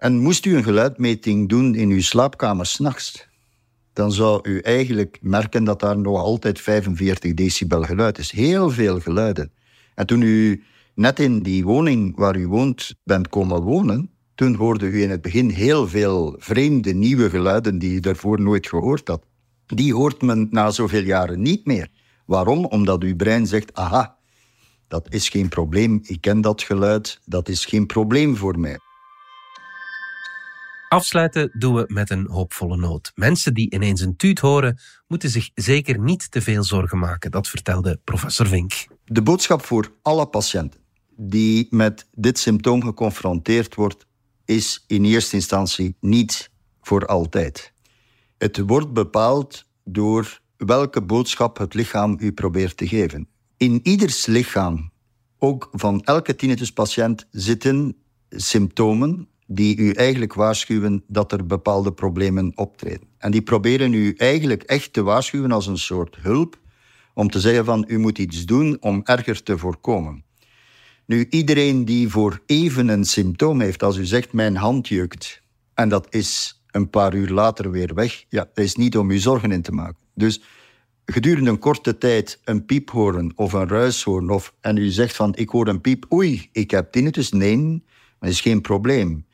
En 0.00 0.18
moest 0.18 0.44
u 0.44 0.56
een 0.56 0.62
geluidmeting 0.62 1.48
doen 1.48 1.74
in 1.74 1.90
uw 1.90 2.00
slaapkamer 2.00 2.66
s'nachts, 2.66 3.28
dan 3.92 4.12
zou 4.12 4.48
u 4.48 4.58
eigenlijk 4.58 5.18
merken 5.20 5.64
dat 5.64 5.80
daar 5.80 5.98
nog 5.98 6.18
altijd 6.18 6.60
45 6.60 7.34
decibel 7.34 7.82
geluid 7.82 8.18
is. 8.18 8.30
Heel 8.30 8.70
veel 8.70 9.00
geluiden. 9.00 9.52
En 9.94 10.06
toen 10.06 10.22
u 10.22 10.62
net 10.94 11.18
in 11.18 11.42
die 11.42 11.64
woning 11.64 12.16
waar 12.16 12.36
u 12.36 12.46
woont 12.46 12.94
bent 13.04 13.28
komen 13.28 13.62
wonen, 13.62 14.10
toen 14.34 14.54
hoorde 14.54 14.86
u 14.86 15.02
in 15.02 15.10
het 15.10 15.22
begin 15.22 15.48
heel 15.48 15.88
veel 15.88 16.34
vreemde 16.38 16.94
nieuwe 16.94 17.30
geluiden 17.30 17.78
die 17.78 17.94
u 17.94 18.00
daarvoor 18.00 18.40
nooit 18.40 18.68
gehoord 18.68 19.08
had. 19.08 19.24
Die 19.66 19.94
hoort 19.94 20.22
men 20.22 20.48
na 20.50 20.70
zoveel 20.70 21.04
jaren 21.04 21.42
niet 21.42 21.66
meer. 21.66 21.88
Waarom? 22.26 22.64
Omdat 22.64 23.02
uw 23.02 23.16
brein 23.16 23.46
zegt: 23.46 23.74
aha, 23.74 24.16
dat 24.88 25.12
is 25.12 25.28
geen 25.28 25.48
probleem, 25.48 26.00
ik 26.02 26.20
ken 26.20 26.40
dat 26.40 26.62
geluid, 26.62 27.20
dat 27.24 27.48
is 27.48 27.64
geen 27.64 27.86
probleem 27.86 28.36
voor 28.36 28.58
mij. 28.58 28.78
Afsluiten 30.90 31.50
doen 31.52 31.74
we 31.74 31.84
met 31.88 32.10
een 32.10 32.26
hoopvolle 32.30 32.76
noot. 32.76 33.12
Mensen 33.14 33.54
die 33.54 33.74
ineens 33.74 34.00
een 34.00 34.16
tuut 34.16 34.38
horen, 34.38 34.78
moeten 35.06 35.30
zich 35.30 35.50
zeker 35.54 35.98
niet 35.98 36.30
te 36.30 36.42
veel 36.42 36.64
zorgen 36.64 36.98
maken. 36.98 37.30
Dat 37.30 37.48
vertelde 37.48 38.00
professor 38.04 38.46
Vink. 38.46 38.86
De 39.04 39.22
boodschap 39.22 39.64
voor 39.64 39.92
alle 40.02 40.26
patiënten 40.26 40.80
die 41.16 41.66
met 41.70 42.08
dit 42.12 42.38
symptoom 42.38 42.82
geconfronteerd 42.82 43.74
wordt, 43.74 44.06
is 44.44 44.84
in 44.86 45.04
eerste 45.04 45.36
instantie 45.36 45.96
niet 46.00 46.50
voor 46.80 47.06
altijd. 47.06 47.72
Het 48.38 48.58
wordt 48.58 48.92
bepaald 48.92 49.64
door 49.84 50.40
welke 50.56 51.02
boodschap 51.02 51.58
het 51.58 51.74
lichaam 51.74 52.16
u 52.20 52.32
probeert 52.32 52.76
te 52.76 52.88
geven. 52.88 53.28
In 53.56 53.80
ieders 53.82 54.26
lichaam, 54.26 54.90
ook 55.38 55.68
van 55.72 56.02
elke 56.02 56.34
tinnituspatiënt, 56.34 57.26
zitten 57.30 57.96
symptomen 58.28 59.28
die 59.52 59.76
u 59.76 59.90
eigenlijk 59.90 60.34
waarschuwen 60.34 61.04
dat 61.06 61.32
er 61.32 61.46
bepaalde 61.46 61.92
problemen 61.92 62.52
optreden. 62.54 63.08
En 63.18 63.30
die 63.30 63.42
proberen 63.42 63.92
u 63.92 64.14
eigenlijk 64.16 64.62
echt 64.62 64.92
te 64.92 65.02
waarschuwen 65.02 65.52
als 65.52 65.66
een 65.66 65.78
soort 65.78 66.16
hulp 66.16 66.58
om 67.14 67.30
te 67.30 67.40
zeggen 67.40 67.64
van 67.64 67.84
u 67.88 67.98
moet 67.98 68.18
iets 68.18 68.44
doen 68.44 68.76
om 68.80 69.00
erger 69.04 69.42
te 69.42 69.58
voorkomen. 69.58 70.24
Nu, 71.06 71.26
iedereen 71.30 71.84
die 71.84 72.08
voor 72.08 72.42
even 72.46 72.88
een 72.88 73.04
symptoom 73.04 73.60
heeft, 73.60 73.82
als 73.82 73.96
u 73.96 74.04
zegt 74.04 74.32
mijn 74.32 74.56
hand 74.56 74.88
jeukt 74.88 75.42
en 75.74 75.88
dat 75.88 76.06
is 76.14 76.62
een 76.70 76.90
paar 76.90 77.14
uur 77.14 77.28
later 77.28 77.70
weer 77.70 77.94
weg, 77.94 78.24
ja, 78.28 78.50
dat 78.54 78.64
is 78.64 78.74
niet 78.74 78.96
om 78.96 79.10
u 79.10 79.18
zorgen 79.18 79.52
in 79.52 79.62
te 79.62 79.72
maken. 79.72 80.04
Dus 80.14 80.42
gedurende 81.04 81.50
een 81.50 81.58
korte 81.58 81.98
tijd 81.98 82.40
een 82.44 82.64
piep 82.64 82.90
horen 82.90 83.32
of 83.34 83.52
een 83.52 83.68
ruis 83.68 84.02
horen 84.02 84.30
of, 84.30 84.54
en 84.60 84.76
u 84.76 84.88
zegt 84.88 85.16
van 85.16 85.34
ik 85.34 85.48
hoor 85.48 85.68
een 85.68 85.80
piep, 85.80 86.12
oei, 86.12 86.48
ik 86.52 86.70
heb 86.70 86.92
tinnitus, 86.92 87.30
nee, 87.30 87.82
dat 88.18 88.30
is 88.30 88.40
geen 88.40 88.60
probleem. 88.60 89.28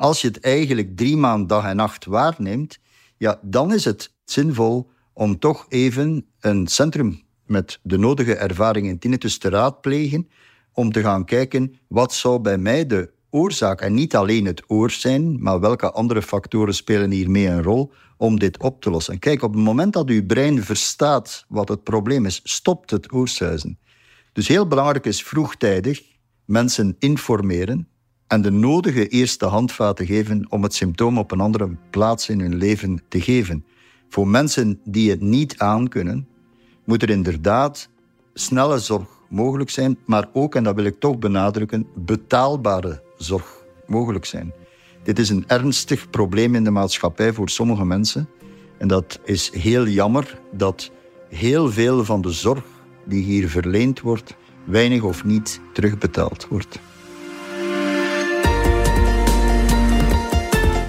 Als 0.00 0.20
je 0.20 0.26
het 0.26 0.40
eigenlijk 0.40 0.96
drie 0.96 1.16
maanden 1.16 1.46
dag 1.46 1.64
en 1.64 1.76
nacht 1.76 2.04
waarneemt, 2.04 2.78
ja, 3.16 3.40
dan 3.42 3.72
is 3.74 3.84
het 3.84 4.14
zinvol 4.24 4.90
om 5.12 5.38
toch 5.38 5.66
even 5.68 6.26
een 6.40 6.66
centrum 6.66 7.22
met 7.46 7.78
de 7.82 7.98
nodige 7.98 8.34
ervaring 8.34 8.86
in 8.86 8.98
tinnitus 8.98 9.38
te 9.38 9.48
raadplegen, 9.48 10.28
om 10.72 10.92
te 10.92 11.00
gaan 11.00 11.24
kijken 11.24 11.74
wat 11.88 12.14
zou 12.14 12.40
bij 12.40 12.58
mij 12.58 12.86
de 12.86 13.10
oorzaak, 13.30 13.80
en 13.80 13.94
niet 13.94 14.16
alleen 14.16 14.44
het 14.44 14.62
oor 14.66 14.90
zijn, 14.90 15.42
maar 15.42 15.60
welke 15.60 15.90
andere 15.90 16.22
factoren 16.22 16.74
spelen 16.74 17.10
hiermee 17.10 17.46
een 17.46 17.62
rol 17.62 17.92
om 18.16 18.38
dit 18.38 18.58
op 18.58 18.82
te 18.82 18.90
lossen. 18.90 19.18
Kijk, 19.18 19.42
op 19.42 19.54
het 19.54 19.62
moment 19.62 19.92
dat 19.92 20.08
uw 20.08 20.26
brein 20.26 20.64
verstaat 20.64 21.44
wat 21.48 21.68
het 21.68 21.82
probleem 21.82 22.26
is, 22.26 22.40
stopt 22.42 22.90
het 22.90 23.12
oorsuizen. 23.12 23.78
Dus 24.32 24.48
heel 24.48 24.66
belangrijk 24.66 25.06
is 25.06 25.22
vroegtijdig 25.22 26.02
mensen 26.44 26.96
informeren, 26.98 27.88
en 28.30 28.42
de 28.42 28.50
nodige 28.50 29.08
eerste 29.08 29.46
handvaten 29.46 30.06
geven 30.06 30.46
om 30.48 30.62
het 30.62 30.74
symptoom 30.74 31.18
op 31.18 31.30
een 31.30 31.40
andere 31.40 31.76
plaats 31.90 32.28
in 32.28 32.40
hun 32.40 32.54
leven 32.54 33.02
te 33.08 33.20
geven. 33.20 33.64
Voor 34.08 34.28
mensen 34.28 34.80
die 34.84 35.10
het 35.10 35.20
niet 35.20 35.58
aankunnen, 35.58 36.28
moet 36.84 37.02
er 37.02 37.10
inderdaad 37.10 37.88
snelle 38.34 38.78
zorg 38.78 39.08
mogelijk 39.28 39.70
zijn, 39.70 39.98
maar 40.06 40.28
ook, 40.32 40.54
en 40.54 40.64
dat 40.64 40.74
wil 40.74 40.84
ik 40.84 41.00
toch 41.00 41.18
benadrukken, 41.18 41.86
betaalbare 41.94 43.02
zorg 43.16 43.64
mogelijk 43.86 44.24
zijn. 44.24 44.52
Dit 45.02 45.18
is 45.18 45.28
een 45.28 45.44
ernstig 45.46 46.10
probleem 46.10 46.54
in 46.54 46.64
de 46.64 46.70
maatschappij 46.70 47.32
voor 47.32 47.48
sommige 47.48 47.84
mensen. 47.84 48.28
En 48.78 48.88
dat 48.88 49.20
is 49.24 49.50
heel 49.52 49.86
jammer 49.86 50.40
dat 50.52 50.90
heel 51.28 51.70
veel 51.70 52.04
van 52.04 52.20
de 52.20 52.32
zorg 52.32 52.64
die 53.04 53.22
hier 53.22 53.48
verleend 53.48 54.00
wordt, 54.00 54.36
weinig 54.64 55.02
of 55.02 55.24
niet 55.24 55.60
terugbetaald 55.72 56.48
wordt. 56.48 56.78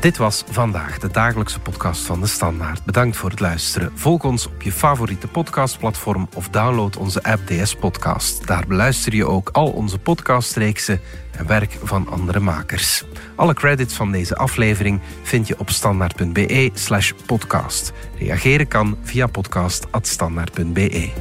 Dit 0.02 0.18
was 0.18 0.44
vandaag 0.50 1.00
de 1.00 1.08
dagelijkse 1.08 1.60
podcast 1.60 2.06
van 2.06 2.22
de 2.22 2.28
Standaard. 2.28 2.86
Bedankt 2.86 3.18
voor 3.18 3.30
het 3.30 3.40
luisteren. 3.40 3.92
Volg 3.96 4.24
ons 4.24 4.48
op 4.48 4.62
je 4.62 4.72
favoriete 4.72 5.28
podcastplatform 5.28 6.30
of 6.36 6.50
download 6.50 6.98
onze 6.98 7.24
app 7.24 7.48
DS 7.48 7.76
Podcast. 7.76 8.48
Daar 8.48 8.68
beluister 8.68 9.16
je 9.16 9.26
ook 9.26 9.50
al 9.50 9.72
onze 9.72 9.98
podcastreeksen 9.98 11.02
en 11.32 11.48
werk 11.48 11.78
van 11.84 12.08
andere 12.08 12.40
makers. 12.40 13.04
Alle 13.36 13.54
credits 13.54 13.94
van 13.94 14.12
deze 14.12 14.36
aflevering 14.36 15.02
vind 15.24 15.48
je 15.48 15.60
op 15.60 15.70
standaard.be/podcast. 15.70 17.92
Reageren 18.18 18.68
kan 18.68 18.98
via 19.04 19.28
podcast@standaard.be. 19.28 21.12